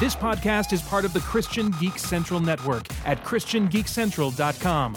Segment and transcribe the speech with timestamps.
[0.00, 4.96] This podcast is part of the Christian Geek Central Network at ChristianGeekCentral.com.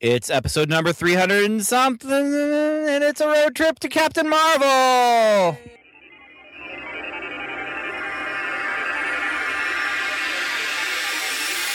[0.00, 5.58] It's episode number 300 and something, and it's a road trip to Captain Marvel.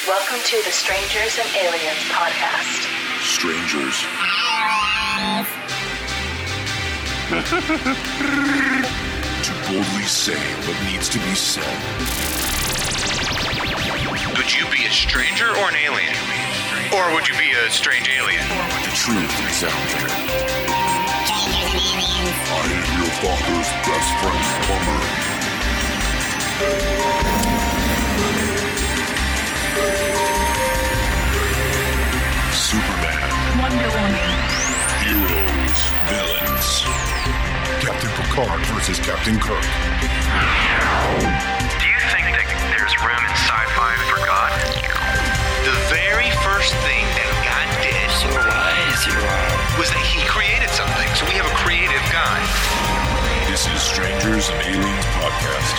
[0.08, 2.90] Welcome to the Strangers and Aliens podcast.
[3.22, 4.04] Strangers.
[9.74, 10.38] to boldly say
[10.68, 11.64] what needs to be said.
[14.38, 16.16] Would you be a stranger or an alien?
[16.94, 18.48] Or would you be a strange alien?
[18.84, 20.10] The truth is out there.
[22.46, 25.02] I am your father's best friend, Plumber.
[38.34, 39.62] Picard versus Captain Kirk.
[39.62, 39.68] Do
[41.86, 44.50] you think that there's room in sci-fi for God?
[45.62, 48.10] The very first thing that God did
[49.78, 51.06] was that he created something.
[51.14, 52.42] So we have a creative God.
[53.46, 55.78] This is Strangers and Aliens Podcast.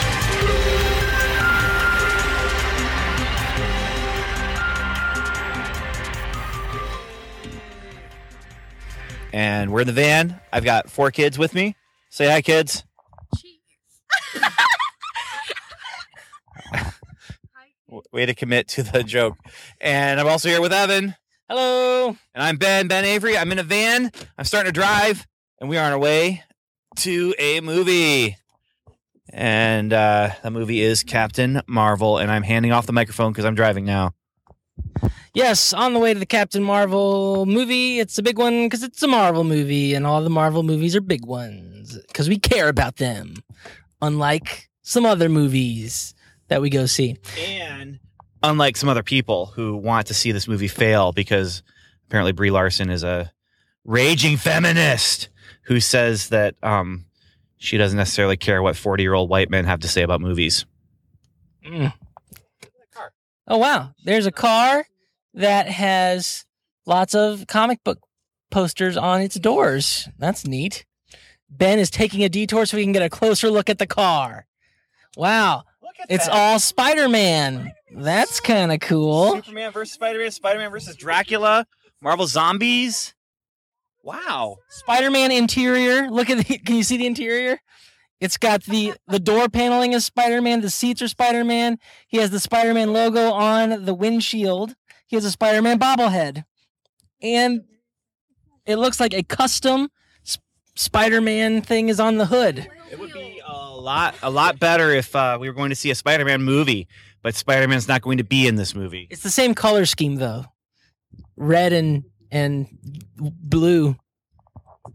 [9.33, 10.39] And we're in the van.
[10.53, 11.75] I've got four kids with me.
[12.15, 12.85] Say hi, kids.
[17.89, 19.37] W- Way to commit to the joke.
[19.81, 21.17] And I'm also here with Evan.
[21.49, 22.11] Hello.
[22.11, 23.37] And I'm Ben, Ben Avery.
[23.37, 24.13] I'm in a van.
[24.39, 25.27] I'm starting to drive,
[25.61, 26.45] and we are on our way
[26.99, 28.37] to a movie.
[29.31, 33.57] And uh, the movie is Captain Marvel, and I'm handing off the microphone because I'm
[33.57, 34.15] driving now.
[35.35, 37.99] Yes, on the way to the Captain Marvel movie.
[37.99, 41.01] It's a big one because it's a Marvel movie, and all the Marvel movies are
[41.01, 43.35] big ones because we care about them,
[44.01, 46.15] unlike some other movies
[46.49, 47.17] that we go see.
[47.39, 48.01] And
[48.43, 51.63] unlike some other people who want to see this movie fail because
[52.07, 53.33] apparently Brie Larson is a
[53.85, 55.29] raging feminist
[55.63, 57.07] who says that um,
[57.57, 60.67] she doesn't necessarily care what 40 year old white men have to say about movies.
[61.67, 61.93] Mm.
[63.47, 64.87] Oh wow, there's a car
[65.35, 66.47] that has
[66.87, 67.99] lots of comic book
[68.51, 70.09] posters on its doors.
[70.19, 70.87] That's neat.
[71.49, 74.47] Ben is taking a detour so we can get a closer look at the car.
[75.17, 75.65] Wow,
[76.09, 77.73] it's all Spider-Man.
[77.93, 79.37] That's kind of cool.
[79.37, 81.67] Superman versus Spider Man, Spider Man versus Dracula,
[82.01, 83.15] Marvel Zombies.
[84.03, 84.59] Wow.
[84.69, 86.11] Spider-Man interior.
[86.11, 86.59] Look at the.
[86.65, 87.61] Can you see the interior?
[88.21, 90.61] It's got the the door paneling is Spider-Man.
[90.61, 91.79] The seats are Spider-Man.
[92.07, 94.75] He has the Spider-Man logo on the windshield.
[95.07, 96.45] He has a Spider-Man bobblehead,
[97.23, 97.63] and
[98.67, 99.91] it looks like a custom
[100.77, 102.69] Spider-Man thing is on the hood.
[102.91, 105.91] It would be a lot, a lot better if uh, we were going to see
[105.91, 106.89] a Spider Man movie,
[107.23, 109.07] but Spider Man's not going to be in this movie.
[109.11, 110.47] It's the same color scheme though,
[111.37, 112.67] red and and
[113.17, 113.97] blue.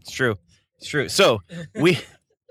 [0.00, 0.38] It's true.
[0.78, 1.08] It's true.
[1.08, 1.42] So
[1.74, 1.98] we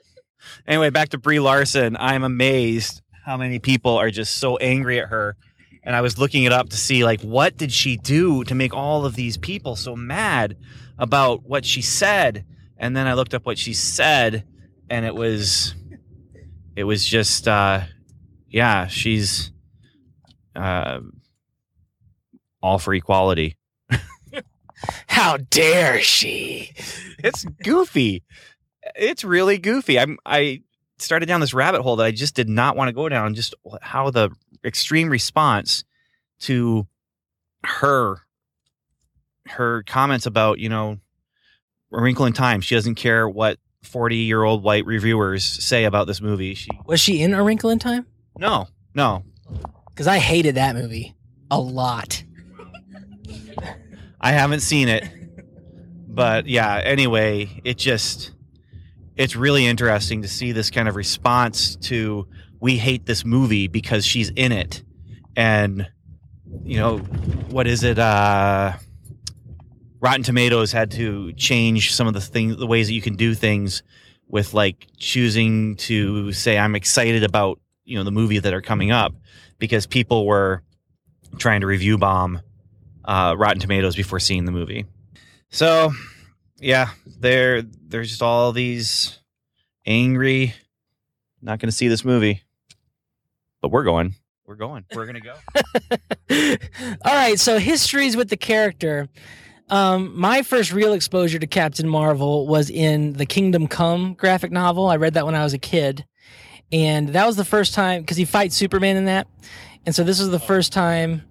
[0.67, 1.97] anyway, back to Brie Larson.
[1.99, 5.35] I'm amazed how many people are just so angry at her.
[5.83, 8.73] And I was looking it up to see like what did she do to make
[8.73, 10.57] all of these people so mad
[10.97, 12.45] about what she said.
[12.79, 14.45] And then I looked up what she said
[14.89, 15.75] and it was
[16.75, 17.81] it was just uh
[18.49, 19.51] yeah, she's
[20.55, 21.01] uh
[22.61, 23.57] all for equality.
[25.07, 26.71] How dare she?
[27.19, 28.23] it's goofy.
[28.95, 29.99] It's really goofy.
[29.99, 30.63] I'm I
[30.97, 33.35] started down this rabbit hole that I just did not want to go down.
[33.35, 34.31] Just how the
[34.63, 35.83] extreme response
[36.41, 36.87] to
[37.63, 38.21] her
[39.47, 40.99] her comments about you know
[41.91, 42.61] a wrinkle in time.
[42.61, 46.53] She doesn't care what forty year old white reviewers say about this movie.
[46.53, 48.05] She Was she in A Wrinkle in Time?
[48.37, 49.23] no no.
[49.89, 51.15] Because I hated that movie
[51.51, 52.23] a lot.
[54.21, 55.03] I haven't seen it.
[56.07, 58.31] But yeah, anyway, it just
[59.15, 62.27] it's really interesting to see this kind of response to
[62.59, 64.83] we hate this movie because she's in it.
[65.35, 65.87] And
[66.63, 66.97] you know,
[67.49, 68.73] what is it uh
[70.01, 73.33] Rotten Tomatoes had to change some of the things the ways that you can do
[73.33, 73.83] things
[74.27, 78.91] with like choosing to say I'm excited about, you know, the movie that are coming
[78.91, 79.13] up
[79.57, 80.63] because people were
[81.37, 82.41] trying to review bomb
[83.05, 84.85] uh, Rotten Tomatoes before seeing the movie.
[85.49, 85.91] So,
[86.59, 89.19] yeah, there there's just all these
[89.85, 90.53] angry,
[91.41, 92.43] not going to see this movie,
[93.61, 94.15] but we're going.
[94.45, 94.85] We're going.
[94.93, 95.35] We're going to go.
[97.05, 99.07] All right, so histories with the character.
[99.69, 104.87] Um, my first real exposure to Captain Marvel was in the Kingdom Come graphic novel.
[104.87, 106.05] I read that when I was a kid,
[106.71, 109.27] and that was the first time because he fights Superman in that,
[109.85, 111.21] and so this was the first time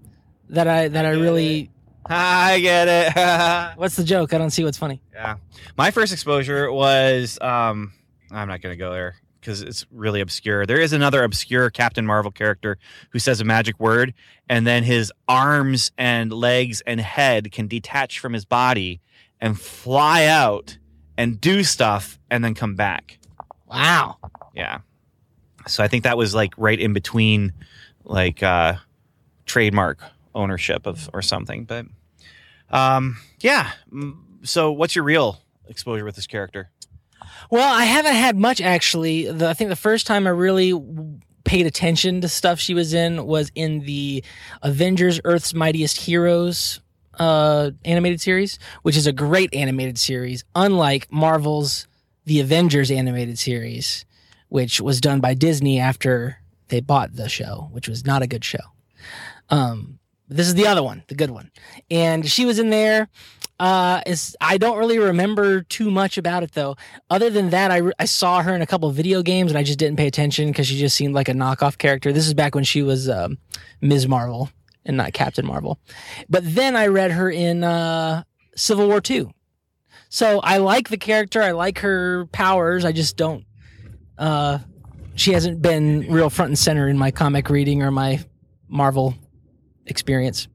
[0.50, 1.70] that I that I, really.
[2.10, 3.76] I get it.
[3.78, 4.32] What's the joke?
[4.32, 5.02] I don't see what's funny.
[5.12, 5.36] yeah.
[5.76, 7.92] My first exposure was um
[8.30, 9.16] I'm not going to go there
[9.48, 10.66] because it's really obscure.
[10.66, 12.76] There is another obscure Captain Marvel character
[13.12, 14.12] who says a magic word
[14.46, 19.00] and then his arms and legs and head can detach from his body
[19.40, 20.76] and fly out
[21.16, 23.18] and do stuff and then come back.
[23.66, 24.18] Wow.
[24.54, 24.80] Yeah.
[25.66, 27.54] So I think that was like right in between
[28.04, 28.74] like uh
[29.46, 30.02] trademark
[30.34, 31.64] ownership of or something.
[31.64, 31.86] But
[32.68, 33.70] um yeah.
[34.42, 36.70] So what's your real exposure with this character?
[37.50, 39.30] Well, I haven't had much actually.
[39.30, 40.74] The, I think the first time I really
[41.44, 44.22] paid attention to stuff she was in was in the
[44.62, 46.80] Avengers: Earth's Mightiest Heroes
[47.18, 51.88] uh, animated series, which is a great animated series, unlike Marvel's
[52.26, 54.04] The Avengers animated series,
[54.48, 58.44] which was done by Disney after they bought the show, which was not a good
[58.44, 58.58] show.
[59.50, 59.98] Um,
[60.28, 61.50] this is the other one, the good one,
[61.90, 63.08] and she was in there.
[63.58, 66.76] Uh, is I don't really remember too much about it though.
[67.10, 69.64] Other than that, I, re- I saw her in a couple video games and I
[69.64, 72.12] just didn't pay attention because she just seemed like a knockoff character.
[72.12, 73.38] This is back when she was um,
[73.80, 74.06] Ms.
[74.06, 74.48] Marvel
[74.84, 75.80] and not Captain Marvel.
[76.28, 78.22] But then I read her in uh,
[78.54, 79.32] Civil War Two.
[80.08, 81.42] So I like the character.
[81.42, 82.84] I like her powers.
[82.84, 83.44] I just don't.
[84.16, 84.58] Uh,
[85.16, 88.24] she hasn't been real front and center in my comic reading or my
[88.68, 89.14] Marvel
[89.84, 90.46] experience.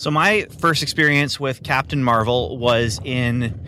[0.00, 3.60] So my first experience with Captain Marvel was in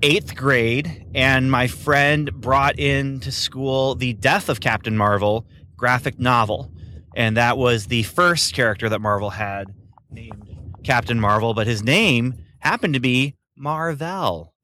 [0.00, 5.44] eighth grade, and my friend brought into school the Death of Captain Marvel
[5.76, 6.70] graphic novel,
[7.16, 9.74] and that was the first character that Marvel had
[10.08, 10.46] named
[10.84, 14.54] Captain Marvel, but his name happened to be Marvel.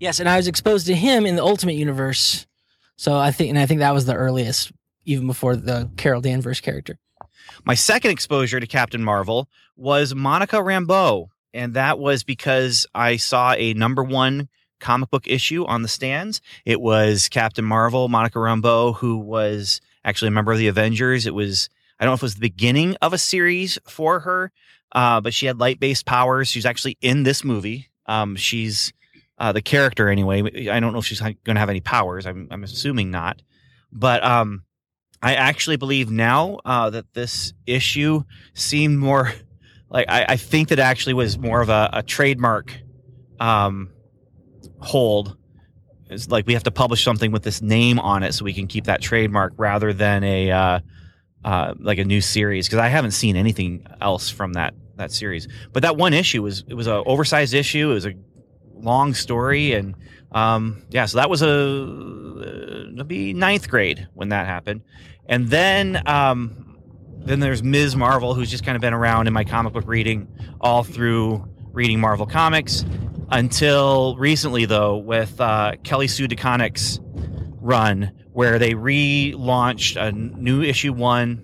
[0.00, 2.46] Yes, and I was exposed to him in the Ultimate Universe.
[2.96, 4.72] So I think, and I think that was the earliest,
[5.04, 6.98] even before the Carol Danvers character.
[7.64, 13.54] My second exposure to Captain Marvel was Monica Rambeau, and that was because I saw
[13.54, 14.48] a number one
[14.80, 16.40] comic book issue on the stands.
[16.64, 21.26] It was Captain Marvel, Monica Rambeau, who was actually a member of the Avengers.
[21.26, 21.68] It was
[21.98, 24.52] I don't know if it was the beginning of a series for her,
[24.92, 26.48] uh, but she had light based powers.
[26.48, 27.88] She's actually in this movie.
[28.06, 28.92] Um, she's
[29.38, 30.68] uh, the character anyway.
[30.68, 32.26] I don't know if she's going to have any powers.
[32.26, 33.42] I'm, I'm assuming not,
[33.92, 34.64] but um,
[35.22, 38.22] I actually believe now uh, that this issue
[38.54, 39.32] seemed more
[39.90, 42.72] like I, I think that actually was more of a, a trademark
[43.40, 43.90] um,
[44.80, 45.36] hold.
[46.08, 48.68] It's like we have to publish something with this name on it so we can
[48.68, 50.80] keep that trademark rather than a uh,
[51.44, 55.48] uh, like a new series because I haven't seen anything else from that that series.
[55.72, 57.90] But that one issue was it was an oversized issue.
[57.90, 58.14] It was a
[58.74, 59.94] long story and
[60.36, 64.82] um, yeah, so that was a uh, it'll be ninth grade when that happened,
[65.26, 66.78] and then um,
[67.24, 67.96] then there's Ms.
[67.96, 70.28] Marvel, who's just kind of been around in my comic book reading
[70.60, 72.84] all through reading Marvel comics
[73.30, 80.92] until recently, though, with uh, Kelly Sue DeConnick's run, where they relaunched a new issue
[80.92, 81.42] one,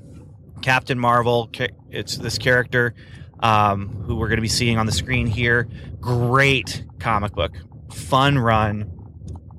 [0.61, 1.51] Captain Marvel.
[1.91, 2.95] It's this character
[3.41, 5.67] um, who we're going to be seeing on the screen here.
[5.99, 7.53] Great comic book,
[7.95, 8.91] fun run,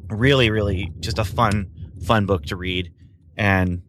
[0.09, 2.93] really, really just a fun, fun book to read,
[3.37, 3.81] and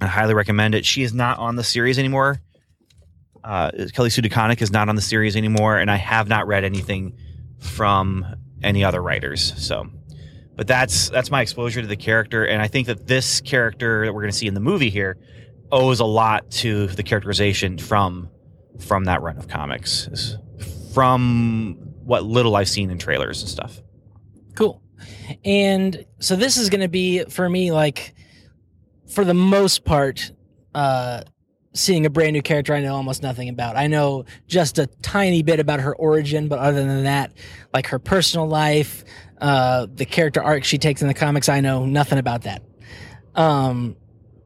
[0.00, 0.84] I highly recommend it.
[0.84, 2.40] She is not on the series anymore.
[3.42, 6.64] Uh, Kelly Sue DeConnick is not on the series anymore, and I have not read
[6.64, 7.16] anything
[7.58, 8.26] from
[8.62, 9.54] any other writers.
[9.56, 9.86] So,
[10.56, 14.12] but that's that's my exposure to the character, and I think that this character that
[14.12, 15.18] we're going to see in the movie here
[15.70, 18.30] owes a lot to the characterization from
[18.80, 20.36] from that run of comics,
[20.92, 23.82] from what little I've seen in trailers and stuff.
[24.54, 24.80] Cool.
[25.44, 28.14] And so this is going to be for me like
[29.12, 30.32] for the most part
[30.74, 31.22] uh
[31.74, 33.76] seeing a brand new character I know almost nothing about.
[33.76, 37.32] I know just a tiny bit about her origin, but other than that,
[37.74, 39.04] like her personal life,
[39.40, 42.62] uh the character arc she takes in the comics, I know nothing about that.
[43.34, 43.96] Um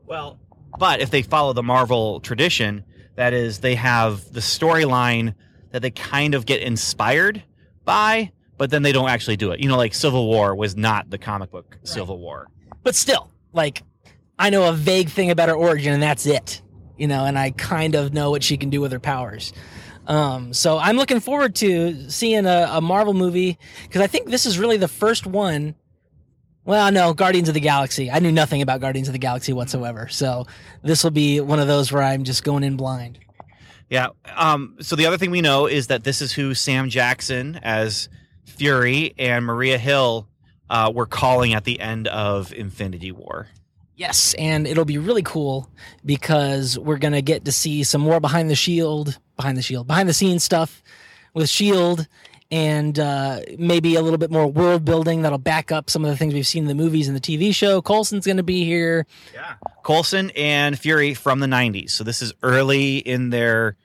[0.06, 0.40] Well,
[0.78, 2.84] but if they follow the Marvel tradition,
[3.16, 5.34] that is, they have the storyline
[5.72, 7.42] that they kind of get inspired
[7.84, 9.60] by, but then they don't actually do it.
[9.60, 12.46] You know, like Civil War was not the comic book Civil War.
[12.82, 13.82] but still, like
[14.38, 16.62] I know a vague thing about her origin and that's it.
[16.96, 19.52] You know, and I kind of know what she can do with her powers.
[20.06, 24.44] Um, so I'm looking forward to seeing a, a Marvel movie because I think this
[24.44, 25.74] is really the first one.
[26.64, 28.10] Well, no, Guardians of the Galaxy.
[28.10, 30.08] I knew nothing about Guardians of the Galaxy whatsoever.
[30.08, 30.46] So
[30.82, 33.18] this will be one of those where I'm just going in blind.
[33.90, 34.08] Yeah.
[34.36, 38.08] Um, so the other thing we know is that this is who Sam Jackson as
[38.44, 40.28] Fury and Maria Hill
[40.70, 43.48] uh, were calling at the end of Infinity War.
[43.96, 45.68] Yes, and it'll be really cool
[46.06, 50.08] because we're gonna get to see some more behind the shield, behind the shield, behind
[50.08, 50.82] the scenes stuff
[51.34, 52.06] with Shield,
[52.50, 56.16] and uh, maybe a little bit more world building that'll back up some of the
[56.16, 57.80] things we've seen in the movies and the TV show.
[57.80, 59.06] Coulson's gonna be here.
[59.32, 59.54] Yeah,
[59.84, 61.90] Coulson and Fury from the 90s.
[61.90, 63.76] So this is early in their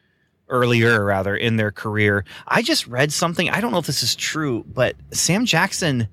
[0.47, 2.23] earlier rather in their career.
[2.47, 6.07] I just read something, I don't know if this is true, but Sam Jackson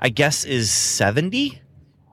[0.00, 1.60] I guess is 70.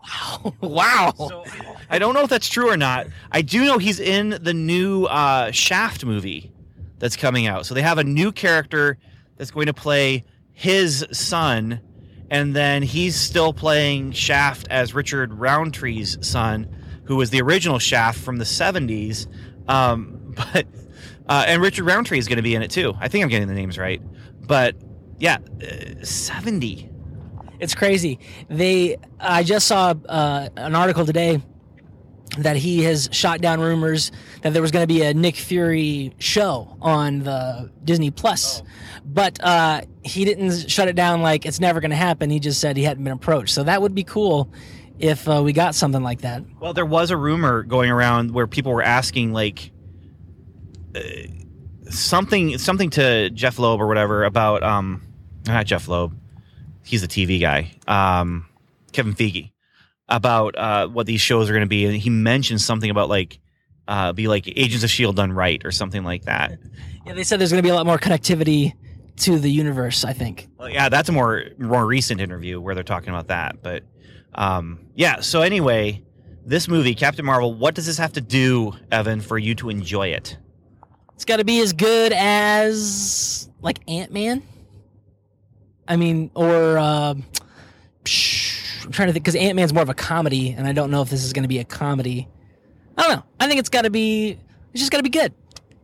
[0.61, 1.43] wow.
[1.89, 3.07] I don't know if that's true or not.
[3.31, 6.51] I do know he's in the new uh, Shaft movie
[6.99, 7.65] that's coming out.
[7.65, 8.97] So they have a new character
[9.37, 10.23] that's going to play
[10.53, 11.81] his son,
[12.29, 16.67] and then he's still playing Shaft as Richard Roundtree's son,
[17.05, 19.27] who was the original Shaft from the 70s.
[19.67, 20.65] Um, but
[21.27, 22.93] uh, and Richard Roundtree is going to be in it too.
[22.99, 24.01] I think I'm getting the names right.
[24.41, 24.75] But
[25.19, 26.89] yeah, uh, 70.
[27.59, 28.19] It's crazy.
[28.49, 31.41] They I just saw uh, an article today
[32.37, 36.13] that he has shot down rumors that there was going to be a Nick Fury
[36.19, 38.61] show on the Disney Plus,
[39.05, 42.29] but uh, he didn't shut it down like it's never going to happen.
[42.29, 43.53] He just said he hadn't been approached.
[43.53, 44.51] So that would be cool
[44.99, 46.43] if uh, we got something like that.
[46.59, 49.71] Well, there was a rumor going around where people were asking like
[50.95, 50.99] uh,
[51.89, 55.01] something something to Jeff Loeb or whatever about um
[55.45, 56.17] not Jeff Loeb.
[56.83, 57.71] He's the TV guy.
[57.87, 58.47] Um
[58.91, 59.51] Kevin Feige
[60.07, 63.39] about uh what these shows are going to be and he mentioned something about like
[63.87, 66.59] uh be like Agents of Shield done right or something like that.
[67.05, 68.73] Yeah, they said there's going to be a lot more connectivity
[69.17, 70.03] to the universe.
[70.03, 70.47] I think.
[70.57, 73.61] Well, yeah, that's a more more recent interview where they're talking about that.
[73.61, 73.83] But
[74.33, 75.21] um, yeah.
[75.21, 76.03] So anyway,
[76.45, 80.09] this movie, Captain Marvel, what does this have to do, Evan, for you to enjoy
[80.09, 80.37] it?
[81.13, 84.43] It's got to be as good as like Ant Man.
[85.87, 87.13] I mean, or uh,
[88.03, 88.44] psh,
[88.91, 91.09] trying to think because Ant Man's more of a comedy, and I don't know if
[91.09, 92.27] this is going to be a comedy.
[92.97, 93.23] I don't know.
[93.39, 94.37] I think it's got to be.
[94.73, 95.33] It's just got to be good.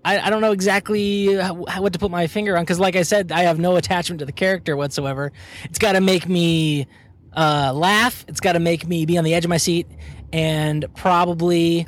[0.03, 2.95] I, I don't know exactly how, how- what to put my finger on because, like
[2.95, 5.31] I said, I have no attachment to the character whatsoever.
[5.65, 6.87] It's got to make me
[7.35, 8.25] uh, laugh.
[8.27, 9.87] It's got to make me be on the edge of my seat,
[10.33, 11.87] and probably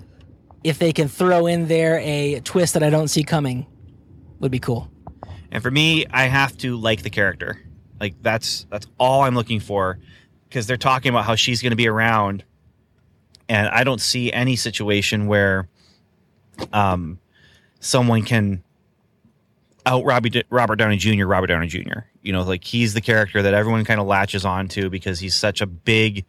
[0.63, 3.65] if they can throw in there a twist that I don't see coming,
[4.39, 4.89] would be cool.
[5.51, 7.59] And for me, I have to like the character.
[7.99, 9.99] Like that's that's all I'm looking for
[10.53, 12.43] because they're talking about how she's going to be around,
[13.49, 15.67] and I don't see any situation where
[16.71, 17.17] um
[17.79, 18.63] someone can
[19.87, 21.25] out Robbie, Robert Downey Jr.
[21.25, 22.01] Robert Downey Jr.
[22.21, 25.33] You know, like he's the character that everyone kind of latches on to because he's
[25.33, 26.23] such a big,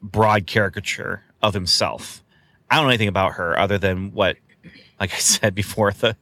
[0.00, 2.24] broad caricature of himself.
[2.70, 4.38] I don't know anything about her other than what,
[4.98, 6.16] like I said before, the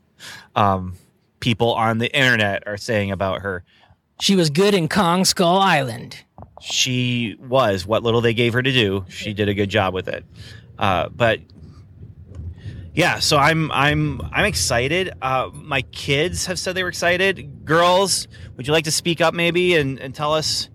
[0.57, 0.95] um,
[1.39, 3.63] people on the internet are saying about her.
[4.21, 6.25] She was good in Kong Skull Island.
[6.61, 9.05] She was what little they gave her to do.
[9.09, 10.25] She did a good job with it.
[10.79, 11.41] Uh, but
[12.93, 15.13] yeah, so I'm I'm I'm excited.
[15.23, 17.65] Uh, my kids have said they were excited.
[17.65, 20.69] Girls, would you like to speak up maybe and, and tell us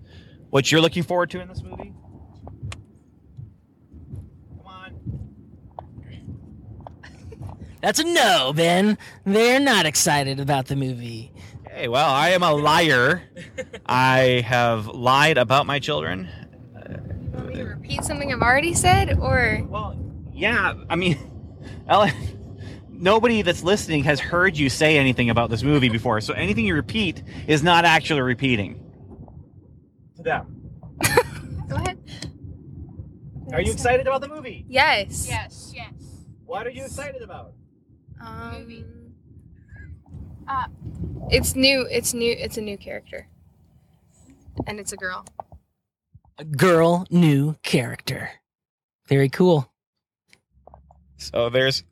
[0.50, 1.92] what you're looking forward to in this movie?
[4.56, 4.92] Come on.
[7.82, 8.96] That's a no, Ben.
[9.24, 11.32] They're not excited about the movie.
[11.76, 13.22] Hey, well, I am a liar.
[13.86, 16.26] I have lied about my children.
[16.88, 19.94] You Want me to repeat something I've already said, or Well,
[20.32, 21.18] yeah, I mean,
[21.86, 22.14] Ellen,
[22.88, 26.74] nobody that's listening has heard you say anything about this movie before, so anything you
[26.74, 28.80] repeat is not actually repeating.
[30.16, 30.70] To them.
[31.68, 31.98] go ahead.
[33.52, 34.64] Are you excited about the movie?
[34.66, 35.26] Yes.
[35.28, 35.92] Yes, yes.
[36.46, 37.52] What are you excited about?
[38.18, 39.05] Um,
[40.48, 40.66] uh,
[41.30, 41.86] it's new.
[41.90, 42.32] It's new.
[42.32, 43.28] It's a new character,
[44.66, 45.24] and it's a girl.
[46.38, 48.30] A girl, new character.
[49.08, 49.70] Very cool.
[51.16, 51.82] So there's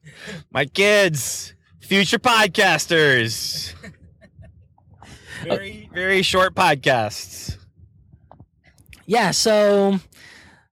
[0.51, 3.73] my kids, future podcasters.
[5.43, 7.59] Very, very short podcasts.
[9.05, 9.99] Yeah, so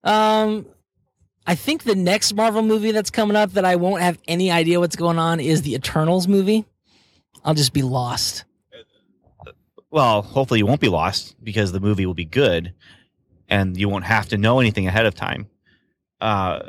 [0.04, 0.66] um
[1.46, 4.80] I think the next Marvel movie that's coming up that I won't have any idea
[4.80, 6.64] what's going on is the Eternals movie.
[7.44, 8.44] I'll just be lost.
[9.90, 12.72] Well, hopefully you won't be lost because the movie will be good
[13.48, 15.48] and you won't have to know anything ahead of time.
[16.20, 16.68] Uh,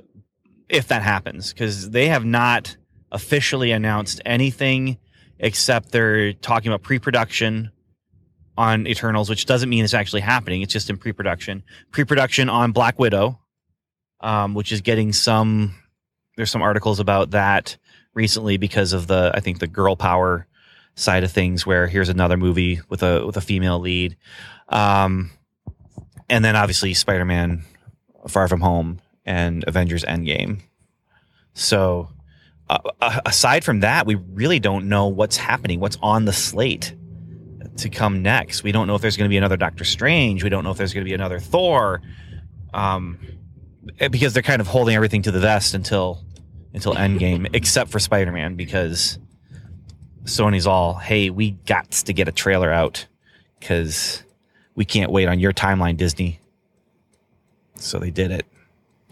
[0.68, 2.75] if that happens, because they have not
[3.12, 4.98] officially announced anything
[5.39, 7.72] except they're talking about pre production
[8.58, 10.62] on Eternals, which doesn't mean it's actually happening.
[10.62, 11.63] It's just in pre production.
[11.92, 13.39] Pre production on Black Widow,
[14.20, 15.75] um, which is getting some,
[16.36, 17.77] there's some articles about that
[18.13, 20.48] recently because of the, I think, the girl power
[20.95, 24.15] side of things where here's another movie with a with a female lead
[24.69, 25.31] um
[26.29, 27.63] and then obviously spider-man
[28.27, 30.59] far from home and Avengers Endgame.
[31.53, 32.09] So,
[32.69, 36.95] uh, uh, aside from that, we really don't know what's happening, what's on the slate
[37.77, 38.63] to come next.
[38.63, 40.43] We don't know if there's going to be another Doctor Strange.
[40.43, 42.01] We don't know if there's going to be another Thor.
[42.73, 43.19] Um,
[44.00, 46.23] eh, because they're kind of holding everything to the vest until
[46.73, 49.19] until Endgame, except for Spider Man, because
[50.25, 53.06] Sony's all, hey, we got to get a trailer out
[53.60, 54.24] because
[54.75, 56.39] we can't wait on your timeline, Disney.
[57.75, 58.46] So they did it.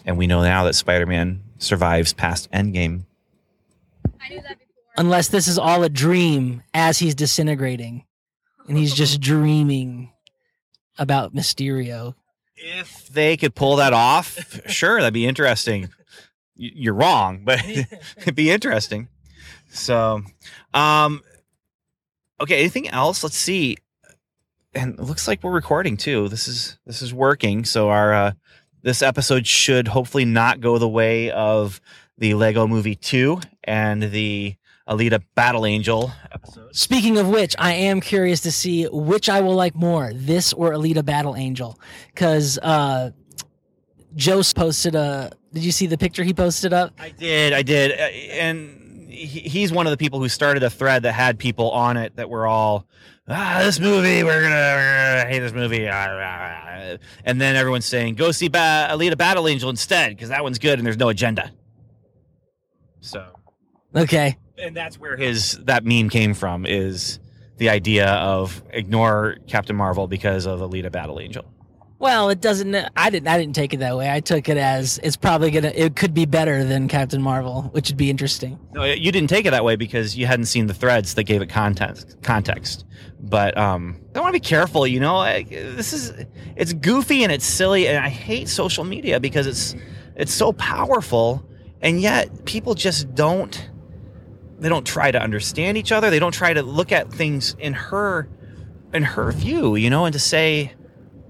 [0.06, 3.04] And we know now that Spider Man survives past Endgame.
[4.20, 4.74] I knew that before.
[4.98, 8.06] Unless this is all a dream as he's disintegrating
[8.68, 10.12] and he's just dreaming
[10.98, 12.16] about Mysterio.
[12.56, 14.38] If they could pull that off,
[14.70, 15.90] sure, that'd be interesting.
[16.56, 17.60] You're wrong, but
[18.18, 19.08] it'd be interesting.
[19.72, 20.22] So,
[20.74, 21.22] um,
[22.40, 22.60] okay.
[22.60, 23.24] Anything else?
[23.24, 23.78] Let's see.
[24.74, 26.30] And it looks like we're recording too.
[26.30, 27.66] This is this is working.
[27.66, 28.32] So our uh,
[28.84, 31.82] this episode should hopefully not go the way of
[32.18, 34.56] the Lego Movie Two and the
[34.88, 36.76] Alita Battle Angel episode.
[36.76, 40.72] Speaking of which, I am curious to see which I will like more, this or
[40.72, 41.80] Alita Battle Angel.
[42.14, 43.12] Because uh,
[44.16, 45.32] Joe posted a.
[45.54, 46.94] Did you see the picture he posted up?
[46.98, 48.04] I did, I did, Uh,
[48.40, 48.81] and
[49.26, 52.30] he's one of the people who started a thread that had people on it that
[52.30, 52.88] were all,
[53.28, 57.56] ah, this movie, we're gonna, we're gonna hate this movie, ah, ah, ah." and then
[57.56, 60.98] everyone's saying, go see ba- Alita Battle Angel instead because that one's good and there's
[60.98, 61.52] no agenda.
[63.00, 63.26] So,
[63.96, 64.38] Okay.
[64.58, 67.20] and that's where his that meme came from is
[67.58, 71.46] the idea of ignore Captain Marvel because of Alita Battle Angel.
[72.02, 72.76] Well, it doesn't.
[72.98, 73.28] I didn't.
[73.28, 74.12] I didn't take it that way.
[74.12, 75.72] I took it as it's probably gonna.
[75.76, 78.58] It could be better than Captain Marvel, which would be interesting.
[78.74, 81.44] No, you didn't take it that way because you hadn't seen the threads that gave
[81.44, 82.18] it context.
[82.24, 82.86] Context,
[83.20, 84.88] but um, I want to be careful.
[84.88, 89.20] You know, like, this is it's goofy and it's silly, and I hate social media
[89.20, 89.76] because it's
[90.16, 91.48] it's so powerful,
[91.82, 93.70] and yet people just don't.
[94.58, 96.10] They don't try to understand each other.
[96.10, 98.28] They don't try to look at things in her
[98.92, 99.76] in her view.
[99.76, 100.74] You know, and to say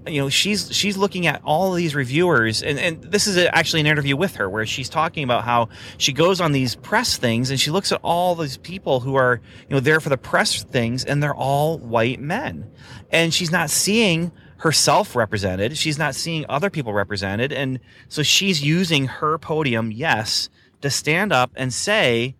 [0.07, 3.85] you know she's she's looking at all these reviewers and, and this is actually an
[3.85, 7.59] interview with her where she's talking about how she goes on these press things and
[7.59, 11.05] she looks at all these people who are you know there for the press things
[11.05, 12.69] and they're all white men.
[13.11, 15.77] And she's not seeing herself represented.
[15.77, 17.51] She's not seeing other people represented.
[17.51, 20.49] And so she's using her podium yes
[20.81, 22.35] to stand up and say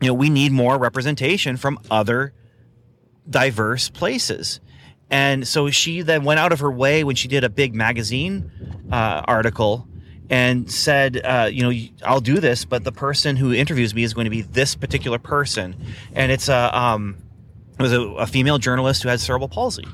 [0.00, 2.32] you know we need more representation from other
[3.28, 4.60] diverse places
[5.12, 8.50] and so she then went out of her way when she did a big magazine
[8.90, 9.86] uh, article
[10.30, 14.14] and said, uh, you know, I'll do this, but the person who interviews me is
[14.14, 15.76] going to be this particular person.
[16.14, 17.18] And it's a, um,
[17.78, 19.84] it was a, a female journalist who had cerebral palsy,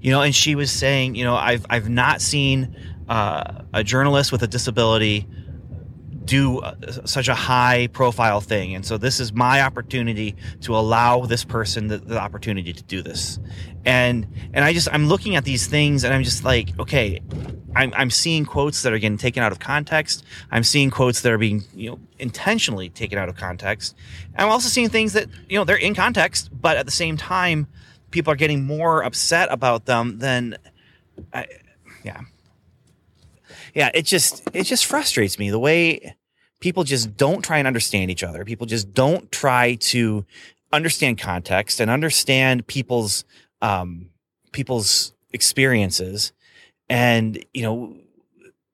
[0.00, 2.74] you know, and she was saying, you know, I've, I've not seen
[3.08, 5.28] uh, a journalist with a disability
[6.28, 6.74] do uh,
[7.06, 8.74] such a high profile thing.
[8.74, 13.02] And so this is my opportunity to allow this person the, the opportunity to do
[13.02, 13.40] this.
[13.84, 17.20] And and i just i'm looking at these things and i'm just like okay
[17.76, 20.24] I'm, I'm seeing quotes that are getting taken out of context.
[20.50, 23.94] I'm seeing quotes that are being you know intentionally taken out of context.
[24.34, 27.16] And i'm also seeing things that you know they're in context but at the same
[27.16, 27.66] time
[28.10, 30.58] people are getting more upset about them than
[31.32, 31.46] I,
[32.04, 32.20] yeah.
[33.74, 36.16] Yeah it just it just frustrates me the way
[36.60, 38.44] people just don't try and understand each other.
[38.44, 40.24] People just don't try to
[40.72, 43.24] understand context and understand people's
[43.62, 44.10] um
[44.52, 46.32] people's experiences.
[46.88, 47.96] And you know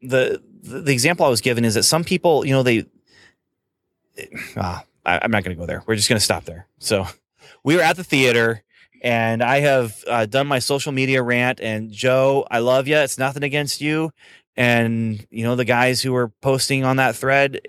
[0.03, 2.87] the the, the example i was given is that some people you know they
[4.57, 5.83] ah, I, i'm not going to go there.
[5.87, 6.67] We're just going to stop there.
[6.79, 7.07] So
[7.65, 8.63] we were at the theater
[9.03, 13.19] and i have uh, done my social media rant and joe i love you it's
[13.19, 14.11] nothing against you
[14.57, 17.61] and you know the guys who were posting on that thread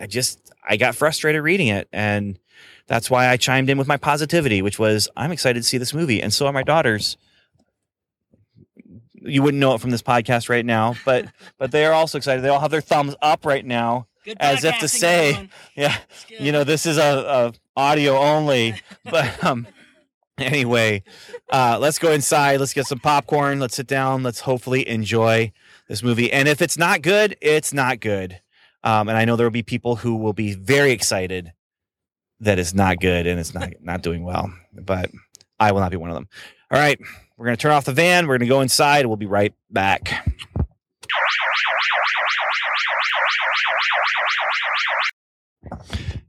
[0.00, 1.88] i just i got frustrated reading it.
[1.92, 2.38] And
[2.86, 5.94] that's why i chimed in with my positivity which was i'm excited to see this
[5.94, 6.22] movie.
[6.22, 7.16] And so are my daughters.
[9.14, 11.26] You wouldn't know it from this podcast right now but
[11.58, 12.42] but they are also excited.
[12.44, 15.50] They all have their thumbs up right now Good As if to say- everyone.
[15.76, 15.96] yeah
[16.28, 18.74] you know this is a, a audio only.
[19.10, 19.66] But um
[20.36, 21.02] anyway
[21.50, 22.60] uh let's go inside.
[22.60, 23.60] Let's get some popcorn.
[23.60, 24.22] Let's sit down.
[24.22, 25.52] Let's hopefully enjoy
[25.88, 28.40] this movie and if it's not good it's not good.
[28.82, 31.52] Um and i know there will be people who will be very excited
[32.40, 35.10] that it's not good and it's not not doing well but
[35.58, 36.28] i will not be one of them.
[36.70, 36.98] All right
[37.36, 39.54] we're going to turn off the van we're going to go inside we'll be right
[39.70, 40.24] back.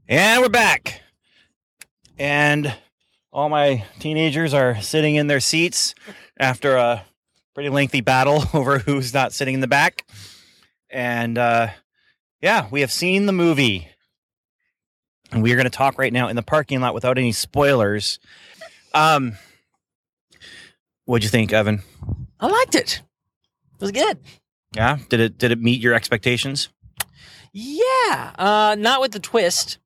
[0.08, 1.00] And we're back.
[2.18, 2.72] And
[3.32, 5.94] all my teenagers are sitting in their seats
[6.38, 7.04] after a
[7.56, 10.04] pretty lengthy battle over who's not sitting in the back.
[10.90, 11.68] And uh,
[12.42, 13.88] yeah, we have seen the movie.
[15.32, 18.20] And we are going to talk right now in the parking lot without any spoilers.
[18.92, 19.38] Um,
[21.06, 21.80] what'd you think, Evan?
[22.38, 23.00] I liked it.
[23.74, 24.18] It was good.
[24.74, 26.68] Yeah, did it did it meet your expectations?
[27.52, 29.78] Yeah, uh, not with the twist.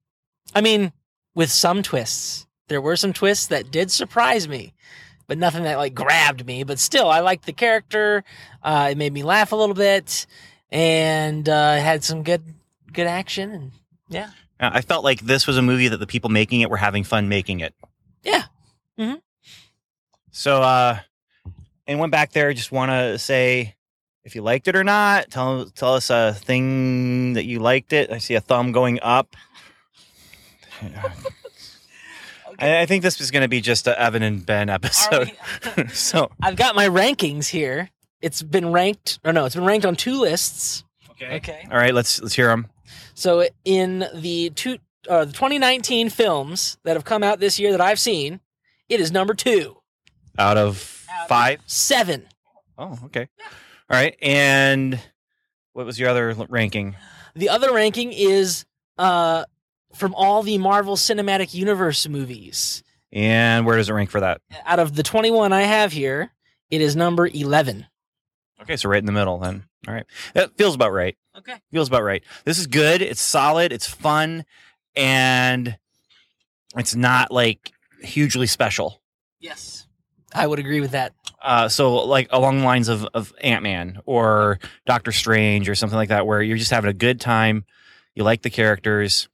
[0.55, 0.93] I mean,
[1.37, 2.47] with some twists.
[2.69, 4.75] There were some twists that did surprise me,
[5.31, 6.65] but nothing that like grabbed me.
[6.65, 8.25] But still, I liked the character.
[8.65, 10.27] Uh, it made me laugh a little bit,
[10.73, 12.43] and uh, had some good
[12.93, 13.53] good action.
[13.53, 13.71] And
[14.09, 17.05] yeah, I felt like this was a movie that the people making it were having
[17.05, 17.77] fun making it.
[18.25, 18.43] yeah,
[20.33, 20.99] So, uh,
[21.87, 23.77] anyone back there just want to say
[24.25, 25.31] if you liked it or not?
[25.31, 28.11] Tell tell us a thing that you liked it.
[28.11, 29.37] I see a thumb going up.
[32.61, 35.33] I, I think this is going to be just a Evan and Ben episode.
[35.93, 37.91] so, I've got my rankings here.
[38.21, 40.85] It's been ranked, or no, it's been ranked on two lists.
[41.13, 41.37] Okay.
[41.37, 41.67] Okay.
[41.71, 42.69] All right, let's let's hear them.
[43.15, 47.81] So in the two, uh, the 2019 films that have come out this year that
[47.81, 48.41] I've seen,
[48.89, 49.77] it is number two,
[50.39, 50.79] Out of
[51.29, 51.61] five.
[51.67, 52.27] seven.
[52.79, 53.29] Oh, okay.
[53.91, 54.99] All right, and
[55.73, 56.97] what was your other ranking?
[57.35, 58.65] The other ranking is
[58.99, 59.45] uh,
[59.95, 62.83] from all the Marvel Cinematic Universe movies.
[63.13, 64.41] And where does it rank for that?
[64.65, 66.31] Out of the 21 I have here,
[66.71, 67.87] it is number 11.
[68.63, 69.65] Okay, so right in the middle then.
[69.89, 70.07] All right.
[70.35, 71.17] That feels about right.
[71.37, 71.57] Okay.
[71.73, 72.23] Feels about right.
[72.45, 73.03] This is good.
[73.03, 73.73] It's solid.
[73.73, 74.45] It's fun.
[74.95, 75.79] And
[76.77, 77.73] it's not like
[78.03, 79.01] hugely special.
[79.41, 79.87] Yes.
[80.35, 81.15] I would agree with that.
[81.43, 86.11] Uh, so like along the lines of, of Ant-Man or Doctor Strange or something like
[86.11, 87.65] that, where you're just having a good time.
[88.15, 89.29] You like the characters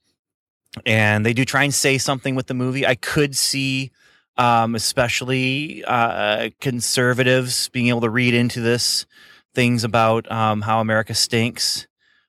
[0.85, 2.87] and they do try and say something with the movie.
[2.87, 3.91] I could see,
[4.37, 9.07] um, especially, uh, conservatives being able to read into this
[9.55, 11.87] things about, um, how America stinks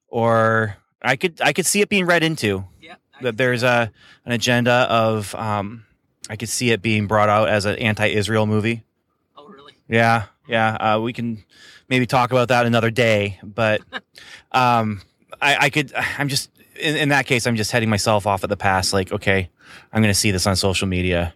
[0.08, 2.96] or I could, I could see it being read into Yeah.
[3.22, 3.92] that there's a,
[4.26, 5.86] an agenda of, um,
[6.30, 8.84] I could see it being brought out as an anti-Israel movie.
[9.38, 9.74] Oh, really?
[9.90, 10.76] Yeah, yeah.
[10.76, 11.44] Uh, we can
[11.90, 13.82] maybe talk about that another day, but
[14.52, 15.02] um,
[15.42, 15.94] I, I could.
[15.94, 16.50] I'm just
[16.80, 17.46] in, in that case.
[17.48, 18.94] I'm just heading myself off at the pass.
[18.94, 19.50] Like, okay,
[19.92, 21.34] I'm going to see this on social media.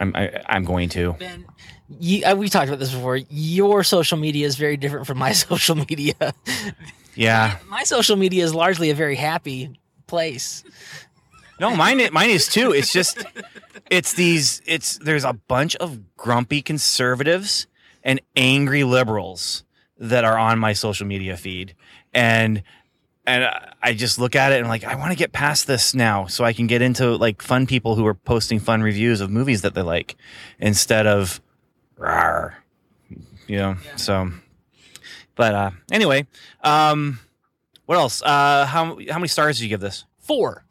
[0.00, 1.12] I'm I, I'm going to.
[1.14, 1.46] Ben,
[2.00, 3.16] you, uh, we talked about this before.
[3.16, 6.14] Your social media is very different from my social media.
[7.14, 7.58] Yeah.
[7.68, 10.64] my social media is largely a very happy place.
[11.60, 12.72] No, mine i- mine is too.
[12.72, 13.24] It's just
[13.90, 14.60] it's these.
[14.66, 17.68] It's there's a bunch of grumpy conservatives
[18.02, 19.62] and angry liberals
[19.96, 21.76] that are on my social media feed,
[22.12, 22.64] and
[23.26, 23.48] and
[23.82, 26.26] I just look at it and I'm like I want to get past this now,
[26.26, 29.62] so I can get into like fun people who are posting fun reviews of movies
[29.62, 30.16] that they like,
[30.58, 31.40] instead of,
[31.98, 32.54] rawr,
[33.46, 33.76] you know.
[33.96, 34.30] So,
[35.34, 36.26] but uh, anyway,
[36.62, 37.18] um,
[37.86, 38.22] what else?
[38.22, 40.04] Uh, how how many stars did you give this?
[40.18, 40.64] Four.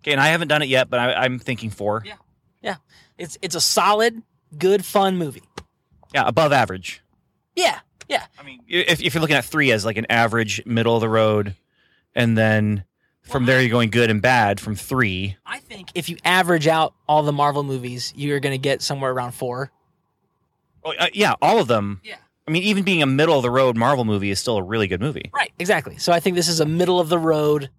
[0.00, 2.02] Okay, and I haven't done it yet, but I, I'm thinking four.
[2.04, 2.16] Yeah.
[2.60, 2.76] Yeah.
[3.18, 4.22] It's it's a solid,
[4.58, 5.42] good, fun movie.
[6.14, 7.02] Yeah, above average.
[7.54, 7.78] Yeah.
[8.08, 8.26] Yeah.
[8.38, 11.08] I mean, if, if you're looking at three as like an average, middle of the
[11.08, 11.54] road,
[12.14, 12.84] and then
[13.22, 15.36] from there you're going good and bad from three.
[15.46, 19.12] I think if you average out all the Marvel movies, you're going to get somewhere
[19.12, 19.70] around four.
[20.84, 22.00] Oh, uh, yeah, all of them.
[22.02, 22.16] Yeah.
[22.46, 24.88] I mean, even being a middle of the road Marvel movie is still a really
[24.88, 25.30] good movie.
[25.32, 25.52] Right.
[25.60, 25.96] Exactly.
[25.98, 27.70] So I think this is a middle of the road.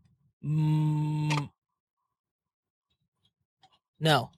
[0.43, 1.49] Mm,
[3.99, 4.31] no.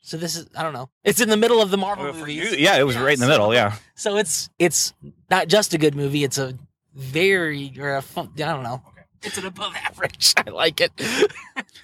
[0.00, 0.90] So this is I don't know.
[1.04, 2.52] It's in the middle of the Marvel Uh, for movies.
[2.52, 3.52] you- yeah, it was right in the middle.
[3.54, 3.76] Yeah.
[3.94, 4.92] So it's it's
[5.30, 6.24] not just a good movie.
[6.24, 6.58] It's a
[6.94, 8.82] very or a fun, I don't know.
[9.22, 10.34] It's an above average.
[10.46, 10.92] I like it.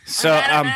[0.06, 0.70] So um,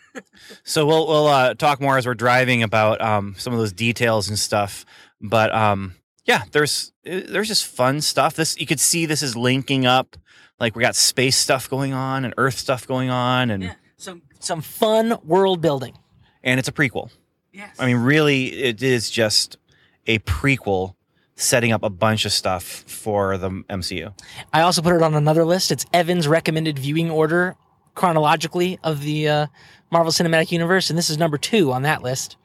[0.64, 4.28] so we'll we'll uh, talk more as we're driving about um some of those details
[4.28, 4.86] and stuff.
[5.20, 8.34] But um, yeah, there's there's just fun stuff.
[8.34, 10.16] This you could see this is linking up.
[10.58, 13.74] Like we got space stuff going on and Earth stuff going on, and yeah.
[13.96, 15.96] Some some fun world building.
[16.42, 17.10] and it's a prequel.
[17.52, 17.76] Yes.
[17.78, 19.58] I mean, really, it is just
[20.06, 20.94] a prequel
[21.34, 24.12] setting up a bunch of stuff for the MCU.
[24.52, 25.70] I also put it on another list.
[25.72, 27.56] It's Evan's recommended viewing order
[27.94, 29.46] chronologically of the uh,
[29.90, 32.36] Marvel Cinematic Universe, and this is number two on that list.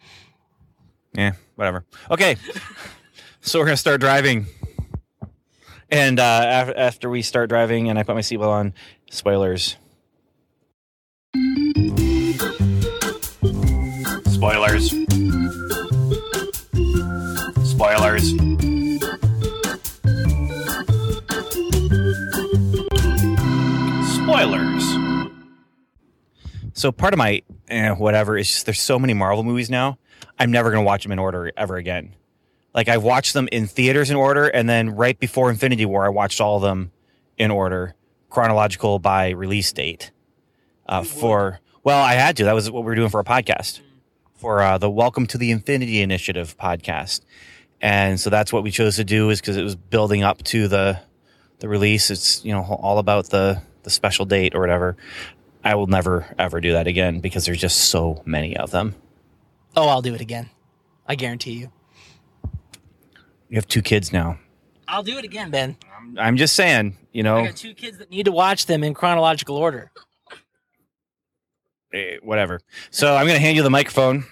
[1.13, 1.86] Yeah, whatever.
[2.12, 2.36] Okay,
[3.41, 4.45] so we're gonna start driving,
[5.89, 8.73] and uh, af- after we start driving, and I put my seatbelt on,
[9.10, 9.78] spoilers.
[14.26, 14.89] Spoilers.
[17.69, 18.34] Spoilers.
[18.34, 18.77] Spoilers.
[26.78, 29.98] So part of my eh, whatever is just there's so many Marvel movies now.
[30.38, 32.16] I'm never gonna watch them in order ever again.
[32.72, 36.10] Like I've watched them in theaters in order, and then right before Infinity War, I
[36.10, 36.92] watched all of them
[37.36, 37.96] in order.
[38.30, 40.12] chronological by release date
[40.88, 41.60] uh, for.
[41.84, 42.44] Well, I had to.
[42.44, 43.80] That was what we were doing for a podcast
[44.36, 47.22] for uh, the Welcome to the Infinity Initiative podcast,
[47.82, 50.68] and so that's what we chose to do is because it was building up to
[50.68, 51.00] the
[51.58, 52.12] the release.
[52.12, 54.96] It's you know all about the the special date or whatever.
[55.67, 58.95] I will never ever do that again because there's just so many of them.
[59.75, 60.49] Oh, I'll do it again.
[61.06, 61.71] I guarantee you.
[63.49, 64.39] You have two kids now.
[64.88, 65.75] I'll do it again, Ben.
[66.17, 67.39] I'm just saying, you know.
[67.39, 69.91] I got two kids that need to watch them in chronological order.
[71.93, 72.62] eh, whatever.
[72.89, 74.23] So I'm going to hand you the microphone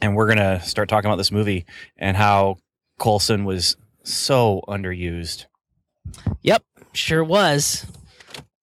[0.00, 2.58] and we're going to start talking about this movie and how
[3.00, 5.46] Coulson was so underused.
[6.42, 7.86] Yep, sure was.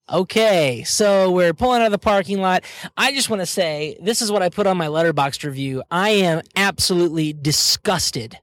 [0.10, 2.64] Okay, so we're pulling out of the parking lot.
[2.96, 5.84] I just want to say this is what I put on my letterboxd review.
[5.92, 8.40] I am absolutely disgusted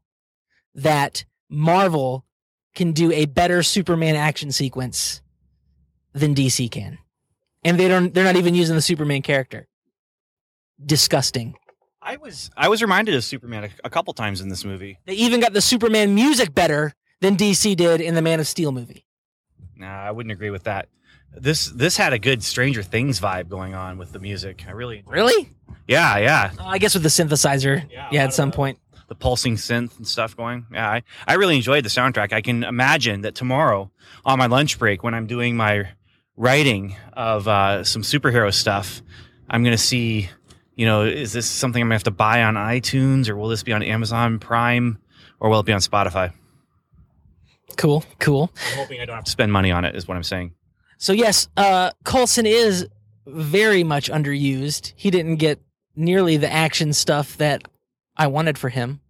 [0.75, 2.27] that Marvel
[2.75, 5.23] can do a better Superman action sequence
[6.13, 6.99] than DC can.
[7.63, 9.67] And they don't they're not even using the Superman character.
[10.85, 11.55] Disgusting.
[12.03, 14.99] I was I was reminded of Superman a, a couple times in this movie.
[15.07, 18.71] They even got the Superman music better than DC did in the Man of Steel
[18.71, 19.07] movie.
[19.77, 20.89] Nah, I wouldn't agree with that.
[21.37, 24.65] This this had a good Stranger Things vibe going on with the music.
[24.69, 25.51] I really Really?
[25.89, 26.51] Yeah, yeah.
[26.59, 28.79] Oh, I guess with the synthesizer, Yeah, yeah, a lot at of some the- point.
[29.09, 30.65] the pulsing synth and stuff going.
[30.73, 32.33] Yeah, I, I really enjoyed the soundtrack.
[32.33, 33.91] I can imagine that tomorrow
[34.25, 35.89] on my lunch break when I'm doing my
[36.37, 39.03] writing of uh, some superhero stuff,
[39.51, 40.31] I'm going to see,
[40.75, 43.49] you know, is this something I'm going to have to buy on iTunes or will
[43.49, 44.99] this be on Amazon Prime
[45.39, 46.33] or will it be on Spotify?
[47.77, 48.51] Cool, cool.
[48.73, 50.53] I'm hoping I don't have to spend money on it is what I'm saying.
[51.05, 52.89] So yes, uh, Coulson is
[53.27, 54.95] very much underused.
[54.97, 55.61] He didn't get
[55.95, 57.69] nearly the action stuff that
[58.17, 59.01] I wanted for him.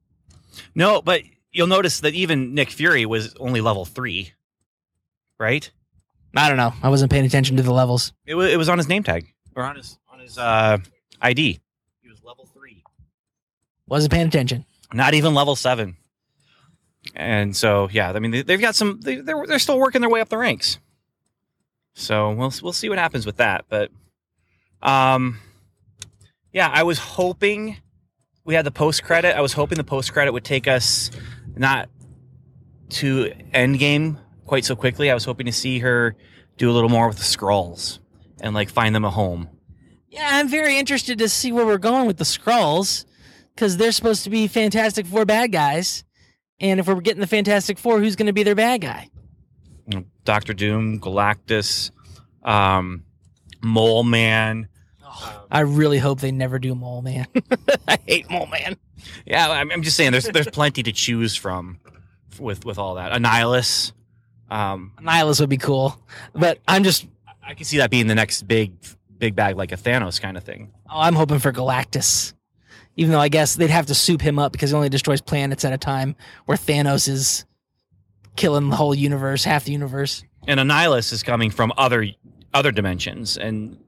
[0.74, 4.32] No, but you'll notice that even Nick Fury was only level three,
[5.38, 5.70] right?
[6.34, 6.72] I don't know.
[6.82, 8.12] I wasn't paying attention to the levels.
[8.26, 10.78] It was, it was on his name tag or on his on his uh,
[11.22, 11.60] ID.
[12.02, 12.82] He was level three.
[13.86, 14.66] Wasn't paying attention.
[14.92, 15.96] not even level seven.
[17.14, 18.98] And so, yeah, I mean, they, they've got some.
[19.00, 20.80] They, they're they're still working their way up the ranks.
[21.94, 23.64] So we'll we'll see what happens with that.
[23.68, 23.90] But,
[24.82, 25.38] um,
[26.52, 27.76] yeah, I was hoping
[28.44, 29.36] we had the post credit.
[29.36, 31.10] I was hoping the post credit would take us
[31.56, 31.88] not
[32.90, 35.10] to Endgame quite so quickly.
[35.10, 36.16] I was hoping to see her
[36.56, 38.00] do a little more with the Skrulls
[38.40, 39.48] and like find them a home.
[40.08, 43.04] Yeah, I'm very interested to see where we're going with the Skrulls
[43.54, 46.04] because they're supposed to be Fantastic Four bad guys.
[46.60, 49.10] And if we're getting the Fantastic Four, who's going to be their bad guy?
[49.86, 51.90] You know, Doctor Doom, Galactus,
[52.42, 53.04] um,
[53.62, 54.68] Mole Man.
[55.50, 57.26] I really hope they never do Mole Man.
[57.88, 58.76] I hate Mole Man.
[59.26, 61.78] Yeah, I'm, I'm just saying there's there's plenty to choose from
[62.38, 63.12] with with all that.
[63.12, 63.92] Annihilus.
[64.50, 65.98] Um, Nihilus would be cool,
[66.34, 67.06] but I'm just
[67.42, 68.72] I can see that being the next big
[69.18, 70.72] big bag like a Thanos kind of thing.
[70.90, 72.34] Oh, I'm hoping for Galactus.
[72.96, 75.64] Even though I guess they'd have to soup him up because he only destroys planets
[75.64, 76.14] at a time,
[76.46, 77.44] where Thanos is
[78.36, 80.24] killing the whole universe, half the universe.
[80.46, 82.06] And Annihilus is coming from other
[82.52, 83.78] other dimensions, and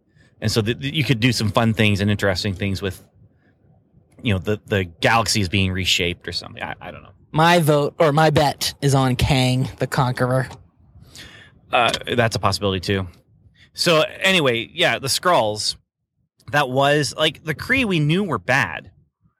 [0.40, 3.02] and so that you could do some fun things and interesting things with
[4.22, 6.62] you know the the galaxies being reshaped or something.
[6.62, 7.12] I, I don't know.
[7.32, 10.48] My vote or my bet is on Kang the Conqueror.
[11.72, 13.06] Uh, that's a possibility too.
[13.74, 15.76] So anyway, yeah, the Skrulls.
[16.52, 18.92] That was like the Kree we knew were bad.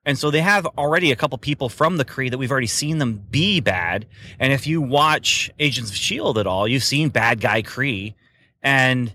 [0.07, 2.99] And so they have already a couple people from the Kree that we've already seen
[2.99, 4.07] them be bad.
[4.39, 8.15] And if you watch Agents of Shield at all, you've seen bad guy Kree.
[8.63, 9.13] And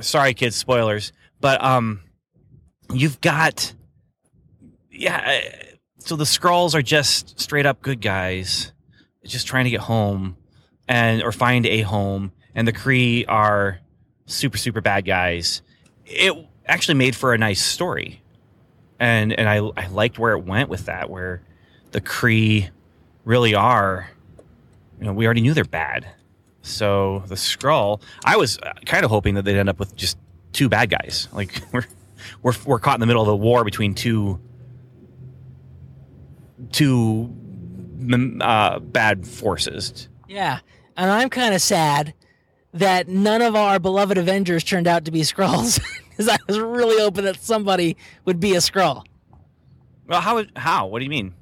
[0.00, 2.00] sorry, kids, spoilers, but um,
[2.92, 3.72] you've got
[4.90, 5.40] yeah.
[5.44, 5.66] uh,
[5.98, 8.72] So the Skrulls are just straight up good guys,
[9.24, 10.36] just trying to get home
[10.88, 12.32] and or find a home.
[12.56, 13.78] And the Kree are
[14.26, 15.62] super super bad guys.
[16.04, 16.34] It
[16.66, 18.23] actually made for a nice story
[18.98, 21.42] and and I I liked where it went with that, where
[21.92, 22.70] the Kree
[23.24, 24.10] really are.
[24.98, 26.06] You know, we already knew they're bad,
[26.62, 28.00] so the Skrull.
[28.24, 30.18] I was kind of hoping that they'd end up with just
[30.52, 31.28] two bad guys.
[31.34, 31.84] Like we're
[32.42, 34.40] we're we're caught in the middle of a war between two
[36.72, 37.34] two
[38.40, 40.08] uh, bad forces.
[40.28, 40.60] Yeah,
[40.96, 42.14] and I'm kind of sad
[42.72, 45.80] that none of our beloved Avengers turned out to be Skrulls
[46.16, 49.04] because I was really hoping that somebody would be a Skrull.
[50.06, 50.86] Well, how how?
[50.86, 51.34] What do you mean?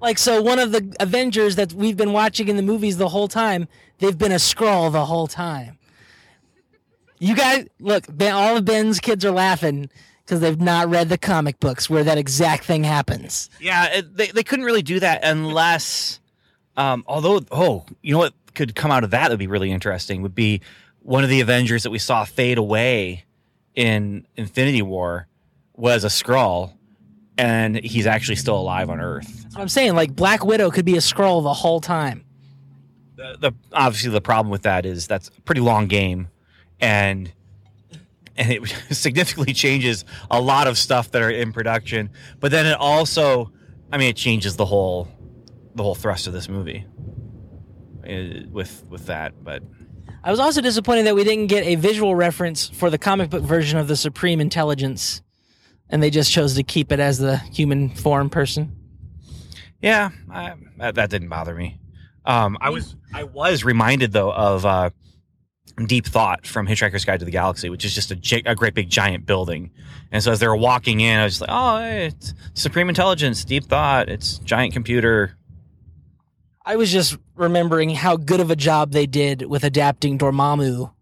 [0.00, 3.26] Like, so one of the Avengers that we've been watching in the movies the whole
[3.26, 3.66] time,
[3.98, 5.78] they've been a Skrull the whole time.
[7.18, 9.90] You guys, look, Ben, all of Ben's kids are laughing
[10.24, 13.50] because they've not read the comic books where that exact thing happens.
[13.60, 16.20] Yeah, it, they they couldn't really do that unless,
[16.76, 20.22] um, although oh, you know what could come out of that would be really interesting
[20.22, 20.60] would be
[21.00, 23.24] one of the Avengers that we saw fade away
[23.78, 25.28] in Infinity War
[25.74, 26.72] was a Skrull,
[27.38, 29.42] and he's actually still alive on Earth.
[29.44, 29.94] That's what I'm saying.
[29.94, 32.24] Like Black Widow could be a Skrull the whole time.
[33.14, 36.26] The, the obviously the problem with that is that's a pretty long game,
[36.80, 37.32] and
[38.36, 42.10] and it significantly changes a lot of stuff that are in production.
[42.40, 43.52] But then it also,
[43.92, 45.06] I mean, it changes the whole
[45.76, 46.84] the whole thrust of this movie
[48.02, 49.34] uh, with with that.
[49.44, 49.62] But
[50.24, 53.42] I was also disappointed that we didn't get a visual reference for the comic book
[53.42, 55.22] version of the Supreme Intelligence,
[55.88, 58.74] and they just chose to keep it as the human form person.
[59.80, 61.78] yeah, I, that, didn't bother me.
[62.24, 64.90] Um, I was I was reminded though of uh,
[65.86, 68.74] Deep Thought from Hitchhiker's Guide to the Galaxy, which is just a, gi- a great
[68.74, 69.70] big giant building.
[70.10, 73.64] And so as they were walking in, I was like, "Oh, it's Supreme Intelligence, Deep
[73.64, 74.08] Thought.
[74.08, 75.36] It's giant computer."
[76.68, 80.92] I was just remembering how good of a job they did with adapting Dormammu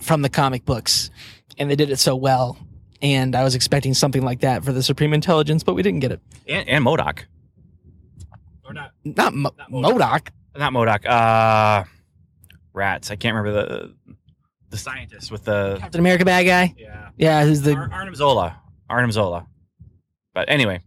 [0.00, 1.10] from the comic books,
[1.58, 2.56] and they did it so well.
[3.02, 6.12] And I was expecting something like that for the Supreme Intelligence, but we didn't get
[6.12, 6.20] it.
[6.48, 7.24] and, and MODOK.
[8.64, 8.92] Or not?
[9.04, 10.28] Not, Mo- MODOK.
[10.56, 11.04] Not MODOK.
[11.04, 11.84] Uh,
[12.72, 13.10] rats.
[13.10, 13.94] I can't remember the
[14.70, 16.74] the scientist with the Captain America bad guy.
[16.78, 18.60] yeah Yeah, who's the Ar- Arnim Zola.
[18.88, 19.46] Arnim Zola.
[20.34, 20.80] But anyway,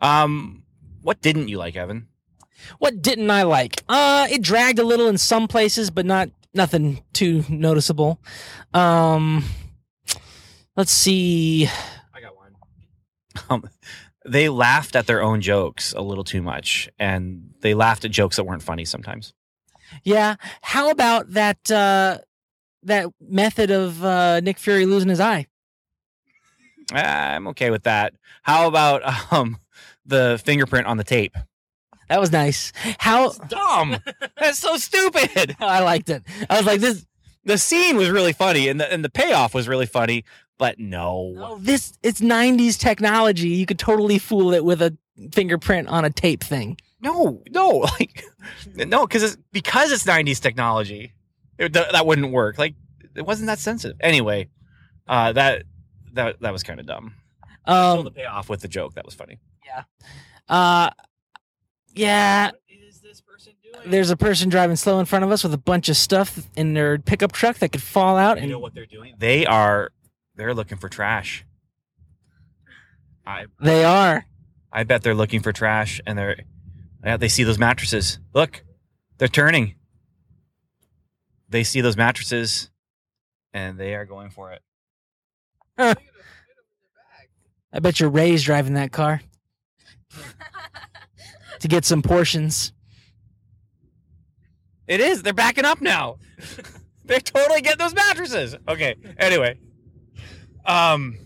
[0.00, 0.64] um,
[1.02, 2.08] what didn't you like, Evan?
[2.78, 3.82] What didn't I like?
[3.88, 8.18] Uh, it dragged a little in some places, but not nothing too noticeable.
[8.74, 9.44] Um,
[10.76, 11.68] let's see.
[12.14, 12.54] I got one.
[13.48, 13.64] Um,
[14.24, 18.36] they laughed at their own jokes a little too much, and they laughed at jokes
[18.36, 19.32] that weren't funny sometimes.
[20.02, 22.18] Yeah, how about that uh
[22.82, 25.46] that method of uh Nick Fury losing his eye?
[26.92, 28.14] Ah, I'm okay with that.
[28.42, 29.58] How about um
[30.04, 31.36] the fingerprint on the tape?
[32.08, 32.72] That was nice.
[32.98, 33.96] How Dumb.
[34.38, 35.56] That's so stupid.
[35.60, 36.22] I liked it.
[36.48, 37.04] I was like, this
[37.44, 40.24] The scene was really funny, and the and the payoff was really funny.
[40.58, 43.48] But no, no, this it's '90s technology.
[43.48, 44.96] You could totally fool it with a
[45.32, 46.78] fingerprint on a tape thing.
[47.00, 47.68] no, no,
[48.00, 48.24] like
[48.74, 51.12] no, because it's because it's '90s technology.
[51.58, 52.56] It, that that wouldn't work.
[52.58, 52.74] Like
[53.14, 53.96] it wasn't that sensitive.
[54.00, 54.48] Anyway,
[55.08, 55.64] uh, that
[56.14, 57.14] that that was kind of dumb.
[57.66, 59.38] Um, Um, the payoff with the joke that was funny.
[59.64, 59.82] Yeah.
[60.48, 60.90] Uh,
[61.96, 62.46] yeah.
[62.46, 63.90] What is this person doing?
[63.90, 66.74] There's a person driving slow in front of us with a bunch of stuff in
[66.74, 68.36] their pickup truck that could fall out.
[68.36, 69.14] You And know what they're doing?
[69.18, 69.90] They are
[70.34, 71.44] they're looking for trash.
[73.26, 74.26] I they are.
[74.72, 76.40] I bet they're looking for trash, and they're
[77.04, 77.16] yeah.
[77.16, 78.18] They see those mattresses.
[78.34, 78.62] Look,
[79.18, 79.74] they're turning.
[81.48, 82.70] They see those mattresses,
[83.52, 84.62] and they are going for it.
[87.72, 89.20] I bet your Ray's driving that car
[91.60, 92.72] to get some portions.
[94.86, 95.22] It is.
[95.22, 96.18] They're backing up now.
[97.04, 98.56] They're totally get those mattresses.
[98.68, 98.96] Okay.
[99.18, 99.58] Anyway.
[100.64, 101.18] Um.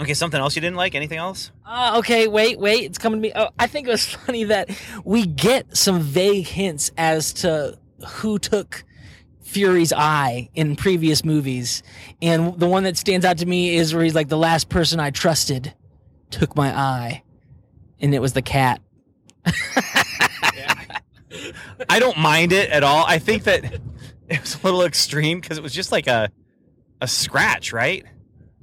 [0.00, 0.14] Okay.
[0.14, 0.94] Something else you didn't like?
[0.94, 1.50] Anything else?
[1.66, 2.84] Uh, okay, wait, wait.
[2.84, 3.32] It's coming to me.
[3.34, 4.70] Oh, I think it was funny that
[5.04, 8.84] we get some vague hints as to who took
[9.42, 11.82] Fury's eye in previous movies.
[12.22, 15.00] And the one that stands out to me is where he's like, the last person
[15.00, 15.74] I trusted
[16.30, 17.22] took my eye.
[17.98, 18.80] And it was the cat.
[21.88, 23.04] I don't mind it at all.
[23.06, 23.64] I think that
[24.28, 26.30] it was a little extreme because it was just like a
[27.00, 28.04] a scratch, right?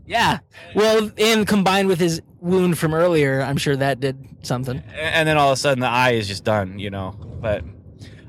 [0.05, 0.39] Yeah.
[0.75, 4.83] Well, and combined with his wound from earlier, I'm sure that did something.
[4.93, 7.11] and then all of a sudden the eye is just done, you know.
[7.41, 7.63] But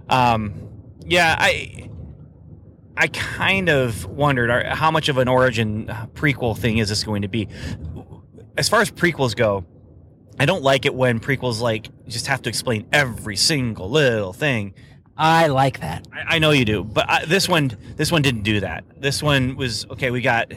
[0.09, 0.55] um
[1.05, 1.91] yeah, I
[2.97, 7.23] I kind of wondered how much of an origin uh, prequel thing is this going
[7.23, 7.49] to be.
[8.57, 9.67] As far as prequels go,
[10.39, 14.75] I don't like it when prequels like just have to explain every single little thing.
[15.17, 16.07] I like that.
[16.13, 18.85] I, I know you do, but I, this one, this one didn't do that.
[19.01, 20.11] This one was okay.
[20.11, 20.53] We got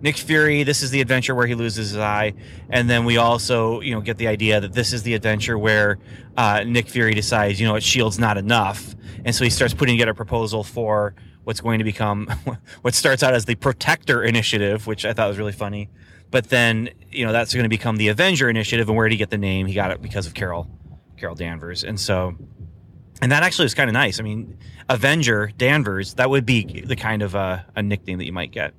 [0.00, 0.62] Nick Fury.
[0.62, 2.34] This is the adventure where he loses his eye,
[2.70, 5.98] and then we also, you know, get the idea that this is the adventure where
[6.36, 9.96] uh, Nick Fury decides, you know, what Shield's not enough, and so he starts putting
[9.96, 12.26] together a proposal for what's going to become
[12.82, 15.90] what starts out as the Protector Initiative, which I thought was really funny.
[16.34, 19.18] But then, you know, that's going to become the Avenger Initiative, and where did he
[19.18, 19.68] get the name?
[19.68, 20.68] He got it because of Carol,
[21.16, 22.34] Carol Danvers, and so
[23.22, 24.18] and that actually was kind of nice.
[24.18, 24.58] I mean,
[24.88, 28.74] Avenger Danvers, that would be the kind of uh, a nickname that you might get.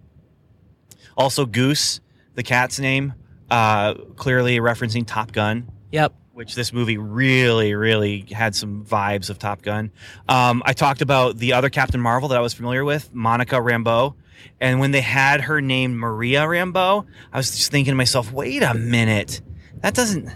[1.15, 2.01] Also, Goose,
[2.33, 3.13] the cat's name,
[3.49, 6.13] uh, clearly referencing Top Gun, Yep.
[6.33, 9.93] which this movie really, really had some vibes of Top Gun.
[10.27, 14.15] Um, I talked about the other Captain Marvel that I was familiar with, Monica Rambeau.
[14.59, 18.63] And when they had her named Maria Rambeau, I was just thinking to myself, wait
[18.63, 19.41] a minute.
[19.81, 20.29] That doesn't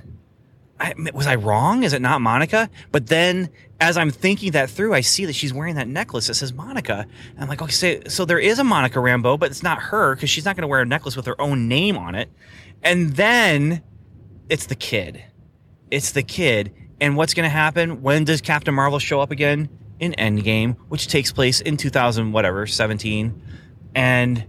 [0.79, 1.83] I, was I wrong?
[1.83, 2.69] Is it not Monica?
[2.91, 3.49] But then
[3.81, 7.05] as I'm thinking that through, I see that she's wearing that necklace that says Monica.
[7.31, 10.15] And I'm like, okay, so, so there is a Monica Rambeau, but it's not her
[10.15, 12.29] because she's not going to wear a necklace with her own name on it.
[12.81, 13.83] And then
[14.47, 15.23] it's the kid.
[15.91, 16.71] It's the kid.
[17.01, 18.01] And what's going to happen?
[18.01, 19.69] When does Captain Marvel show up again?
[19.99, 23.41] In Endgame, which takes place in 2000, whatever, 17.
[23.95, 24.45] And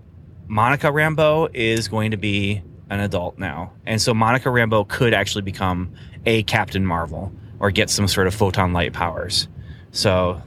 [0.47, 3.73] Monica Rambeau is going to be an adult now.
[3.87, 5.95] And so Monica Rambeau could actually become
[6.27, 9.49] a Captain Marvel or get some sort of photon light powers.
[9.93, 10.43] So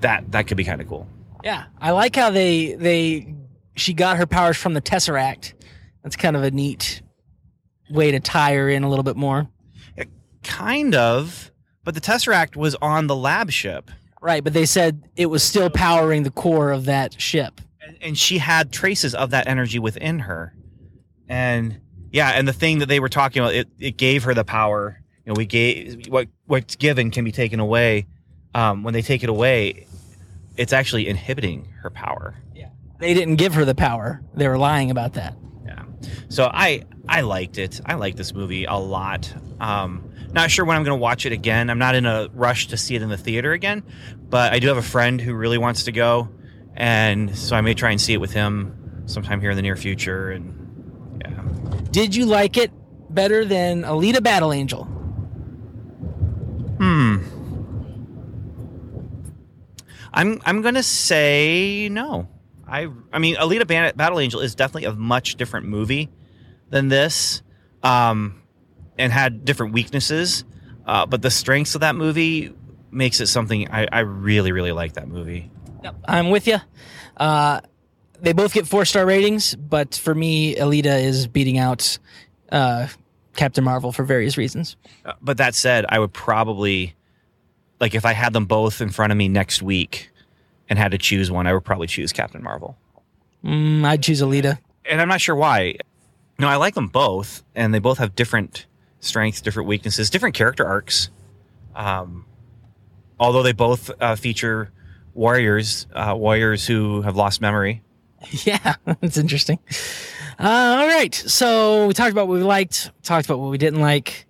[0.00, 1.06] that that could be kind of cool.
[1.44, 3.34] Yeah, I like how they they
[3.76, 5.54] she got her powers from the Tesseract.
[6.02, 7.02] That's kind of a neat
[7.90, 9.48] way to tie her in a little bit more.
[9.98, 10.04] Uh,
[10.42, 11.52] kind of,
[11.84, 13.90] but the Tesseract was on the lab ship.
[14.20, 17.60] Right, but they said it was still powering the core of that ship.
[17.86, 20.54] And, and she had traces of that energy within her.
[21.28, 21.80] And
[22.10, 25.00] yeah, and the thing that they were talking about, it, it gave her the power.
[25.24, 28.06] You know, we gave what what's given can be taken away.
[28.54, 29.86] Um, when they take it away,
[30.56, 32.34] it's actually inhibiting her power.
[32.54, 32.70] Yeah.
[32.98, 34.22] They didn't give her the power.
[34.34, 35.36] They were lying about that.
[35.64, 35.84] Yeah.
[36.28, 37.80] So I I liked it.
[37.84, 39.32] I like this movie a lot.
[39.60, 41.70] Um, not sure when I'm going to watch it again.
[41.70, 43.82] I'm not in a rush to see it in the theater again,
[44.28, 46.28] but I do have a friend who really wants to go,
[46.76, 49.76] and so I may try and see it with him sometime here in the near
[49.76, 50.30] future.
[50.30, 51.42] And yeah,
[51.90, 52.70] Did you like it
[53.10, 54.84] better than Alita Battle Angel?
[56.78, 57.16] hmm.
[60.12, 62.28] I'm I'm gonna say no.
[62.66, 66.08] I I mean, Alita Ban- Battle Angel is definitely a much different movie
[66.70, 67.42] than this,
[67.82, 68.42] um,
[68.98, 70.44] and had different weaknesses.
[70.86, 72.54] Uh, but the strengths of that movie
[72.90, 75.50] makes it something I, I really really like that movie.
[76.06, 76.58] I'm with you.
[77.16, 77.60] Uh,
[78.20, 81.98] they both get four star ratings, but for me, Alita is beating out
[82.50, 82.88] uh,
[83.34, 84.76] Captain Marvel for various reasons.
[85.04, 86.94] Uh, but that said, I would probably
[87.80, 90.10] like if I had them both in front of me next week
[90.68, 92.76] and had to choose one, I would probably choose Captain Marvel.
[93.44, 94.58] Mm, I'd choose Alita.
[94.84, 95.76] and I'm not sure why.
[96.38, 98.66] No, I like them both, and they both have different
[99.00, 101.10] strengths, different weaknesses, different character arcs.
[101.74, 102.24] Um,
[103.18, 104.70] although they both uh, feature
[105.16, 107.82] warriors, uh, warriors who have lost memory.
[108.44, 109.58] Yeah, that's interesting.
[110.38, 113.80] Uh, all right, so we talked about what we liked, talked about what we didn't
[113.80, 114.26] like.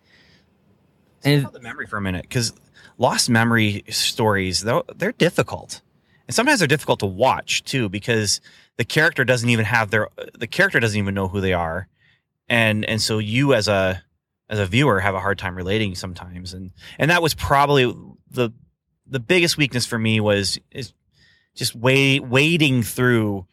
[1.24, 2.52] And About the memory for a minute, because
[2.98, 5.80] lost memory stories, though, they're difficult,
[6.26, 8.40] and sometimes they're difficult to watch too, because
[8.76, 11.88] the character doesn't even have their the character doesn't even know who they are,
[12.48, 14.02] and and so you as a
[14.50, 17.86] as a viewer have a hard time relating sometimes, and and that was probably
[18.30, 18.50] the
[19.08, 20.92] the biggest weakness for me was is
[21.54, 23.46] just wait, wading through,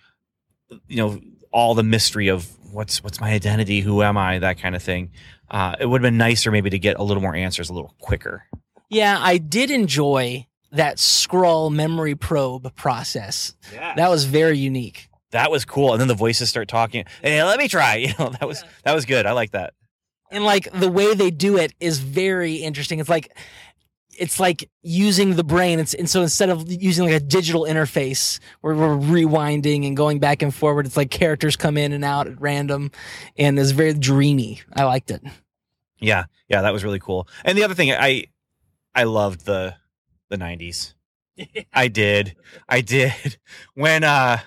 [0.88, 1.20] you know,
[1.52, 5.12] all the mystery of what's what's my identity, who am I, that kind of thing.
[5.50, 7.94] Uh, it would have been nicer maybe to get a little more answers a little
[8.00, 8.44] quicker.
[8.90, 13.56] yeah, I did enjoy that Skrull memory probe process.
[13.72, 15.08] Yeah, That was very unique.
[15.32, 15.92] that was cool.
[15.92, 17.06] And then the voices start talking.
[17.22, 17.96] Hey, let me try.
[18.08, 19.26] You know, that was that was good.
[19.28, 19.74] I like that.
[20.32, 23.38] and like the way they do it is very interesting it's like
[24.20, 28.40] it's like using the brain it's and so instead of using like a digital interface
[28.62, 32.28] where we're rewinding and going back and forward it's like characters come in and out
[32.28, 32.92] at random
[33.38, 35.22] and it's very dreamy i liked it
[36.00, 37.28] Yeah, yeah, that was really cool.
[37.46, 38.26] And the other thing, I
[38.94, 39.76] I loved the
[40.30, 40.96] the nineties.
[41.74, 42.36] I did,
[42.68, 43.38] I did.
[43.74, 44.40] When uh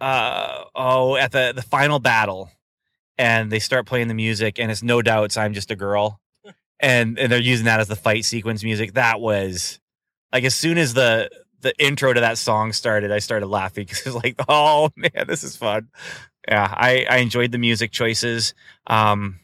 [0.00, 2.50] uh oh, at the the final battle,
[3.16, 6.20] and they start playing the music, and it's No Doubt's I'm just a girl,
[6.80, 8.94] and and they're using that as the fight sequence music.
[8.94, 9.80] That was
[10.32, 14.00] like as soon as the the intro to that song started, I started laughing because
[14.00, 15.88] it was like, oh man, this is fun.
[16.48, 18.54] Yeah, I I enjoyed the music choices.
[18.86, 19.40] Um,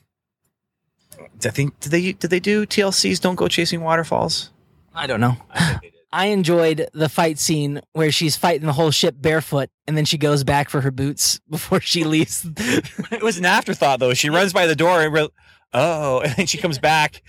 [1.44, 4.50] I think did they did they do TLC's "Don't Go Chasing Waterfalls"?
[4.94, 6.00] i don't know I think they did.
[6.12, 10.18] i enjoyed the fight scene where she's fighting the whole ship barefoot and then she
[10.18, 14.12] goes back for her boots before she leaves it was an afterthought though.
[14.12, 15.28] She runs by the door and re-
[15.72, 17.22] oh, and then she comes back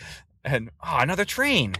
[0.43, 1.75] and oh, another train.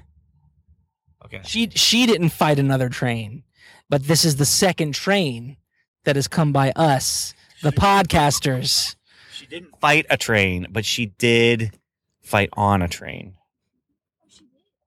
[1.25, 3.43] Okay, she she didn't fight another train
[3.89, 5.55] but this is the second train
[6.03, 8.95] that has come by us the podcasters
[9.31, 11.77] she didn't fight a train, but she did
[12.23, 13.35] fight on a train.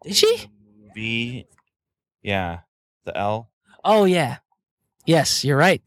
[0.03, 0.51] did she
[0.95, 1.47] V,
[2.23, 2.61] yeah,
[3.05, 3.51] the L.
[3.85, 4.39] oh yeah
[5.05, 5.83] yes you're right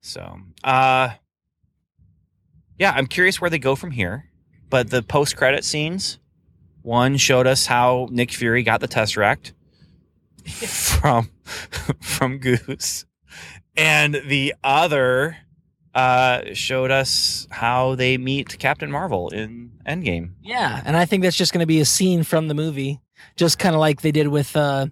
[0.00, 1.10] So, uh,
[2.78, 4.30] yeah, I'm curious where they go from here.
[4.74, 6.18] But the post credit scenes,
[6.82, 9.52] one showed us how Nick Fury got the Tesseract
[10.66, 11.30] from
[12.00, 13.06] from Goose,
[13.76, 15.36] and the other
[15.94, 20.32] uh, showed us how they meet Captain Marvel in Endgame.
[20.42, 23.00] Yeah, and I think that's just going to be a scene from the movie,
[23.36, 24.88] just kind of like they did with uh,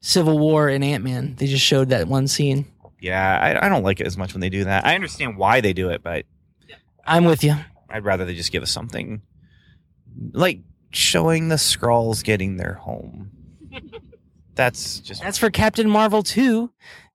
[0.00, 1.34] Civil War and Ant Man.
[1.36, 2.64] They just showed that one scene.
[2.98, 4.86] Yeah, I, I don't like it as much when they do that.
[4.86, 6.24] I understand why they do it, but
[7.04, 7.56] I'm with you.
[7.92, 9.22] I'd rather they just give us something
[10.32, 13.30] like showing the Skrulls getting their home.
[14.54, 16.70] That's just That's for Captain Marvel too,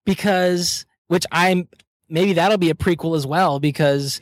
[0.06, 1.68] because which I'm
[2.10, 4.22] maybe that'll be a prequel as well because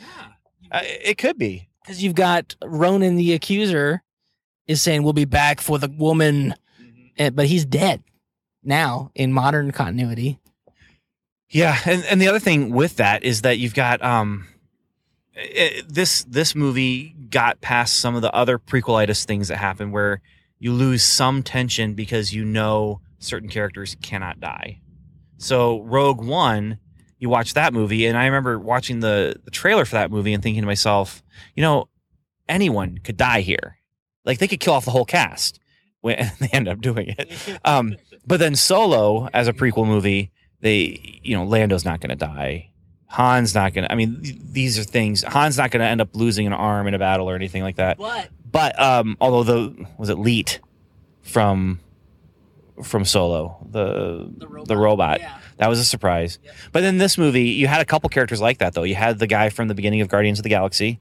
[0.72, 1.70] uh, it could be.
[1.82, 4.04] because you've got Ronan the Accuser
[4.68, 6.56] is saying we'll be back for the woman,
[7.18, 8.04] and, but he's dead
[8.64, 10.40] now in modern continuity.
[11.50, 14.48] Yeah, and and the other thing with that is that you've got um
[15.38, 20.22] i this this movie got past some of the other prequelitis things that happen where
[20.60, 24.80] you lose some tension because you know certain characters cannot die.
[25.38, 26.80] So Rogue One,
[27.20, 30.42] you watch that movie, and I remember watching the, the trailer for that movie and
[30.42, 31.24] thinking to myself,
[31.56, 31.90] you know,
[32.48, 33.78] anyone could die here.
[34.24, 35.60] Like they could kill off the whole cast.
[36.02, 37.32] When they end up doing it.
[37.66, 40.32] Um, but then Solo, as a prequel movie,
[40.62, 42.72] they, you know, Lando's not going to die.
[43.08, 46.02] Han's not going to, I mean, th- these are things, Han's not going to end
[46.02, 47.98] up losing an arm in a battle or anything like that.
[47.98, 50.60] But But, um, although the, was it Leet
[51.22, 51.80] from,
[52.84, 54.30] from Solo, the,
[54.66, 55.38] the robot, yeah.
[55.58, 56.40] that was a surprise.
[56.72, 58.84] But then this movie, you had a couple characters like that though.
[58.84, 61.00] You had the guy from the beginning of Guardians of the Galaxy,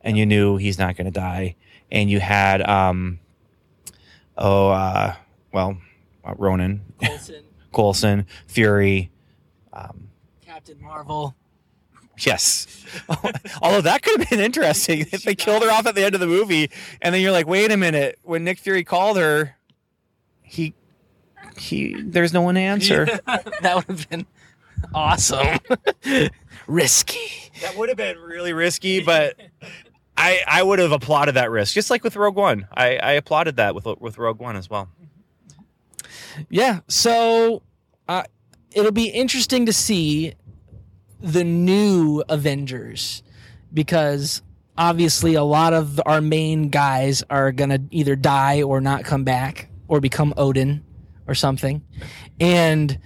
[0.00, 1.54] and you knew he's not going to die.
[1.90, 3.20] And you had, um,
[4.36, 5.14] oh, uh,
[5.52, 5.76] well,
[6.24, 9.10] uh, Ronan, Coulson, Coulson, Fury.
[9.72, 10.08] Um,
[10.44, 11.34] Captain Marvel.
[12.26, 12.66] Yes.
[13.62, 16.20] Although that could have been interesting if they killed her off at the end of
[16.20, 16.70] the movie,
[17.00, 19.56] and then you're like, wait a minute, when Nick Fury called her,
[20.42, 20.74] he,
[21.56, 23.06] he, there's no one to answer.
[23.26, 24.26] that would have been
[24.94, 25.58] awesome.
[26.66, 27.50] Risky.
[27.60, 29.38] That would have been really risky, but
[30.16, 32.66] I I would have applauded that risk, just like with Rogue One.
[32.72, 34.88] I, I applauded that with with Rogue One as well.
[36.48, 36.80] Yeah.
[36.88, 37.62] So
[38.08, 38.24] uh,
[38.70, 40.34] it'll be interesting to see
[41.22, 43.22] the new Avengers
[43.72, 44.42] because
[44.76, 49.24] obviously a lot of our main guys are going to either die or not come
[49.24, 50.84] back or become Odin
[51.26, 51.82] or something.
[52.40, 52.98] And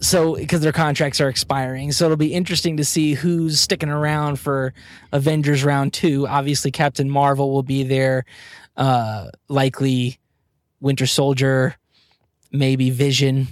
[0.00, 1.90] so because their contracts are expiring.
[1.90, 4.72] So it'll be interesting to see who's sticking around for
[5.12, 6.28] Avengers round 2.
[6.28, 8.24] Obviously Captain Marvel will be there
[8.76, 10.20] uh likely
[10.80, 11.74] Winter Soldier,
[12.52, 13.48] maybe Vision.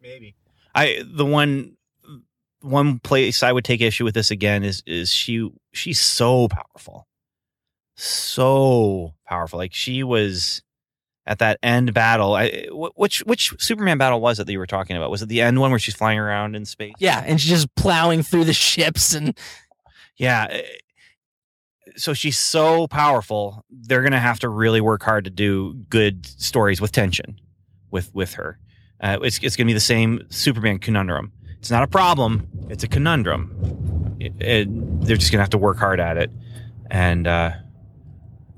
[0.00, 0.36] Maybe
[0.72, 1.77] I the one
[2.60, 7.06] one place I would take issue with this again is is she she's so powerful,
[7.96, 9.58] so powerful.
[9.58, 10.62] Like she was
[11.26, 12.34] at that end battle.
[12.34, 15.10] I, which which Superman battle was it that you were talking about?
[15.10, 16.94] Was it the end one where she's flying around in space?
[16.98, 19.36] Yeah, and she's just plowing through the ships and
[20.16, 20.46] Yeah.
[20.50, 20.62] eh,
[21.96, 23.64] So she's so powerful.
[23.70, 27.40] They're gonna have to really work hard to do good stories with tension,
[27.90, 28.58] with with her.
[29.00, 31.32] Uh, it's it's gonna be the same Superman conundrum.
[31.58, 32.46] It's not a problem.
[32.68, 34.16] It's a conundrum.
[34.20, 36.30] It, it- they're just gonna have to work hard at it.
[36.90, 37.52] And uh,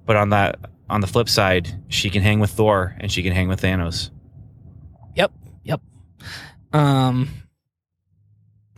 [0.06, 3.32] but on that on the flip side, she can hang with Thor and she can
[3.32, 4.10] hang with Thanos.
[5.14, 5.32] yep,
[5.62, 5.80] yep.
[6.72, 7.28] Um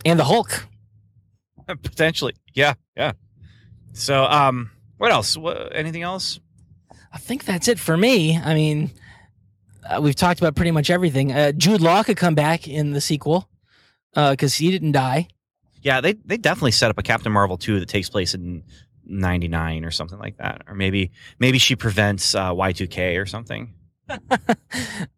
[0.05, 0.67] and the Hulk.
[1.67, 3.13] Potentially, yeah, yeah.
[3.93, 5.37] So, um, what else?
[5.37, 6.39] What, anything else?
[7.11, 8.37] I think that's it for me.
[8.37, 8.91] I mean,
[9.87, 11.31] uh, we've talked about pretty much everything.
[11.31, 13.47] Uh, Jude Law could come back in the sequel
[14.13, 15.27] because he didn't die.
[15.81, 18.63] Yeah, they they definitely set up a Captain Marvel two that takes place in
[19.05, 23.73] '99 or something like that, or maybe maybe she prevents uh, Y2K or something.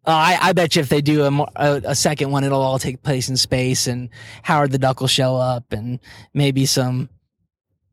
[0.08, 2.78] Uh, I, I bet you if they do a, a, a second one, it'll all
[2.78, 4.08] take place in space, and
[4.44, 5.98] Howard the Duck will show up, and
[6.32, 7.08] maybe some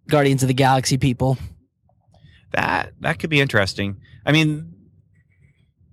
[0.07, 1.39] Guardians of the Galaxy people.
[2.51, 3.97] That that could be interesting.
[4.27, 4.75] I mean,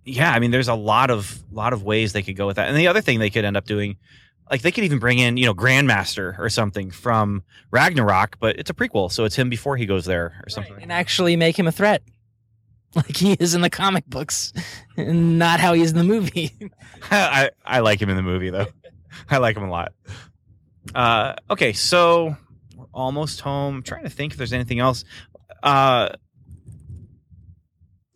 [0.04, 2.68] yeah, I mean, there's a lot of lot of ways they could go with that,
[2.68, 3.96] and the other thing they could end up doing.
[4.50, 8.70] Like they could even bring in, you know, Grandmaster or something from Ragnarok, but it's
[8.70, 10.76] a prequel, so it's him before he goes there or something.
[10.80, 12.02] and actually make him a threat,
[12.94, 14.52] like he is in the comic books,
[14.96, 16.52] and not how he is in the movie.
[17.10, 18.66] I, I like him in the movie though.
[19.30, 19.92] I like him a lot.
[20.94, 22.36] Uh, okay, so
[22.76, 23.76] we're almost home.
[23.76, 25.04] I'm trying to think if there's anything else.
[25.62, 26.08] Uh,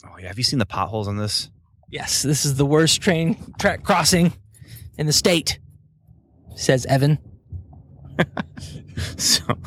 [0.04, 1.50] oh yeah, have you seen the potholes on this?
[1.94, 4.32] yes, this is the worst train track crossing
[4.98, 5.60] in the state,
[6.54, 7.18] says Evan.
[9.16, 9.58] So,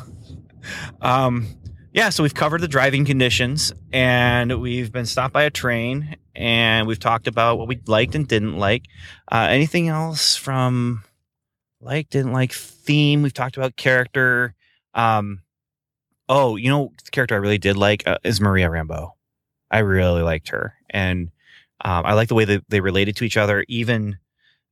[1.00, 1.46] um,
[1.92, 6.86] yeah, so we've covered the driving conditions, and we've been stopped by a train, and
[6.86, 8.86] we've talked about what we liked and didn't like.
[9.30, 11.02] Uh, anything else from
[11.80, 13.22] like, didn't like theme?
[13.22, 14.54] We've talked about character.
[14.94, 15.42] Um,
[16.28, 19.12] oh, you know, the character I really did like uh, is Maria Rambeau.
[19.70, 21.30] I really liked her, and
[21.84, 23.64] um, I like the way that they related to each other.
[23.68, 24.18] Even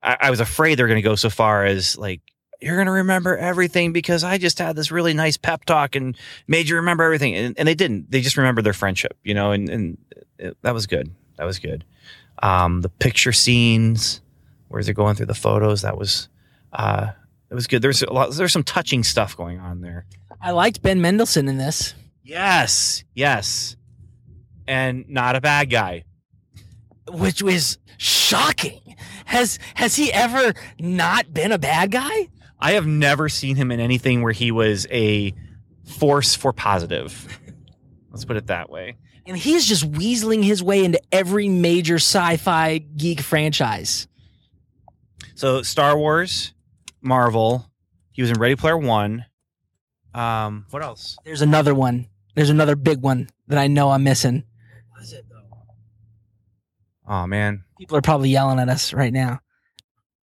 [0.03, 2.21] I, I was afraid they're going to go so far as like
[2.61, 6.17] you're going to remember everything because I just had this really nice pep talk and
[6.49, 8.11] made you remember everything, and, and they didn't.
[8.11, 9.99] They just remembered their friendship, you know, and and
[10.39, 11.11] it, that was good.
[11.37, 11.85] That was good.
[12.43, 14.21] Um, the picture scenes
[14.69, 16.29] where they're going through the photos, that was
[16.73, 17.09] uh,
[17.51, 17.83] it was good.
[17.83, 18.33] There's a lot.
[18.33, 20.07] There's some touching stuff going on there.
[20.41, 21.95] I liked Ben Mendelsohn in this.
[22.23, 23.77] Yes, yes,
[24.67, 26.05] and not a bad guy.
[27.09, 28.81] which was shocking.
[29.27, 32.29] Has has he ever not been a bad guy?
[32.59, 35.35] I have never seen him in anything where he was a
[35.85, 37.41] force for positive.
[38.11, 38.97] Let's put it that way.
[39.27, 44.07] And he's just weaseling his way into every major sci-fi geek franchise.
[45.35, 46.55] So Star Wars,
[47.03, 47.71] Marvel.
[48.13, 49.27] He was in Ready Player One.
[50.15, 51.19] Um, what else?
[51.25, 52.07] There's another one.
[52.35, 54.45] There's another big one that I know I'm missing.
[57.07, 59.41] Oh man, People are probably yelling at us right now.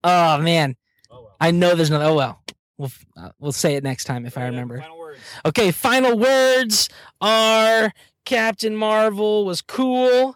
[0.04, 0.76] Oh man,
[1.40, 2.06] I know there's another.
[2.06, 2.44] Oh well,
[2.78, 4.80] we'll uh, we'll say it next time if I remember.
[4.80, 4.98] Final
[5.46, 6.88] Okay, final words
[7.20, 7.92] are
[8.26, 10.36] Captain Marvel was cool,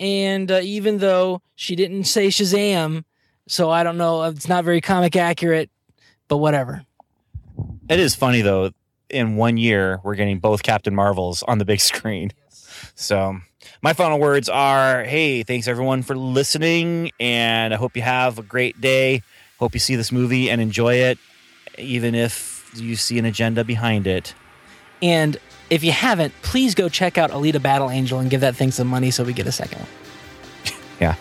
[0.00, 3.04] and uh, even though she didn't say Shazam,
[3.46, 5.70] so I don't know, it's not very comic accurate,
[6.26, 6.84] but whatever.
[7.88, 8.70] it is funny though.
[9.10, 12.32] In one year, we're getting both Captain Marvels on the big screen.
[12.96, 13.38] So,
[13.84, 18.42] my final words are: Hey, thanks everyone for listening, and I hope you have a
[18.42, 19.22] great day.
[19.58, 21.18] Hope you see this movie and enjoy it,
[21.76, 24.34] even if you see an agenda behind it.
[25.02, 25.36] And
[25.68, 28.86] if you haven't, please go check out Alita Battle Angel and give that thing some
[28.86, 29.88] money so we get a second one.
[31.00, 31.16] Yeah,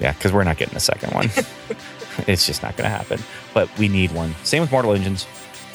[0.00, 1.30] yeah, because we're not getting a second one.
[2.26, 3.20] it's just not going to happen.
[3.54, 4.34] But we need one.
[4.42, 5.22] Same with Mortal Engines.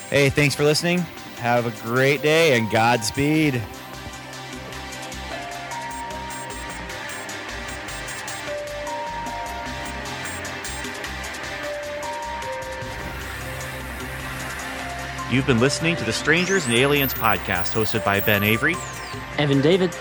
[0.10, 1.00] Hey, thanks for listening.
[1.38, 3.62] Have a great day and Godspeed.
[15.32, 18.76] You've been listening to the Strangers and Aliens podcast hosted by Ben Avery.
[19.38, 19.96] Evan David.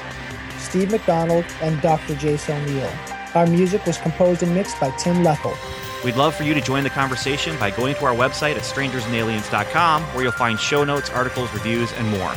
[0.59, 2.14] Steve McDonald, and Dr.
[2.14, 2.91] Jason O'Neill.
[3.35, 5.57] Our music was composed and mixed by Tim Leffel.
[6.05, 10.03] We'd love for you to join the conversation by going to our website at strangersandaliens.com
[10.03, 12.33] where you'll find show notes, articles, reviews, and more.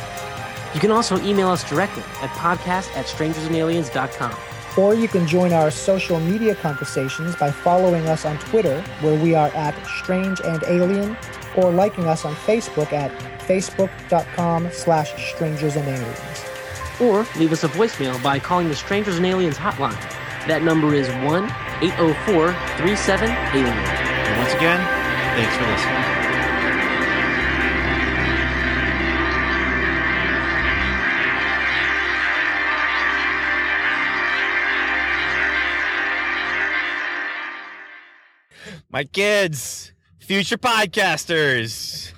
[0.73, 4.35] You can also email us directly at podcast at strangersandaliens.com.
[4.77, 9.35] Or you can join our social media conversations by following us on Twitter, where we
[9.35, 11.17] are at Strange and Alien,
[11.55, 13.11] or liking us on Facebook at
[13.47, 16.45] facebook.com slash strangers and aliens.
[17.01, 19.99] Or leave us a voicemail by calling the Strangers and Aliens hotline.
[20.47, 21.43] That number is 1
[21.81, 23.67] 804 37 Alien.
[23.67, 24.79] And once again,
[25.35, 26.20] thanks for listening.
[38.93, 42.10] My kids, future podcasters.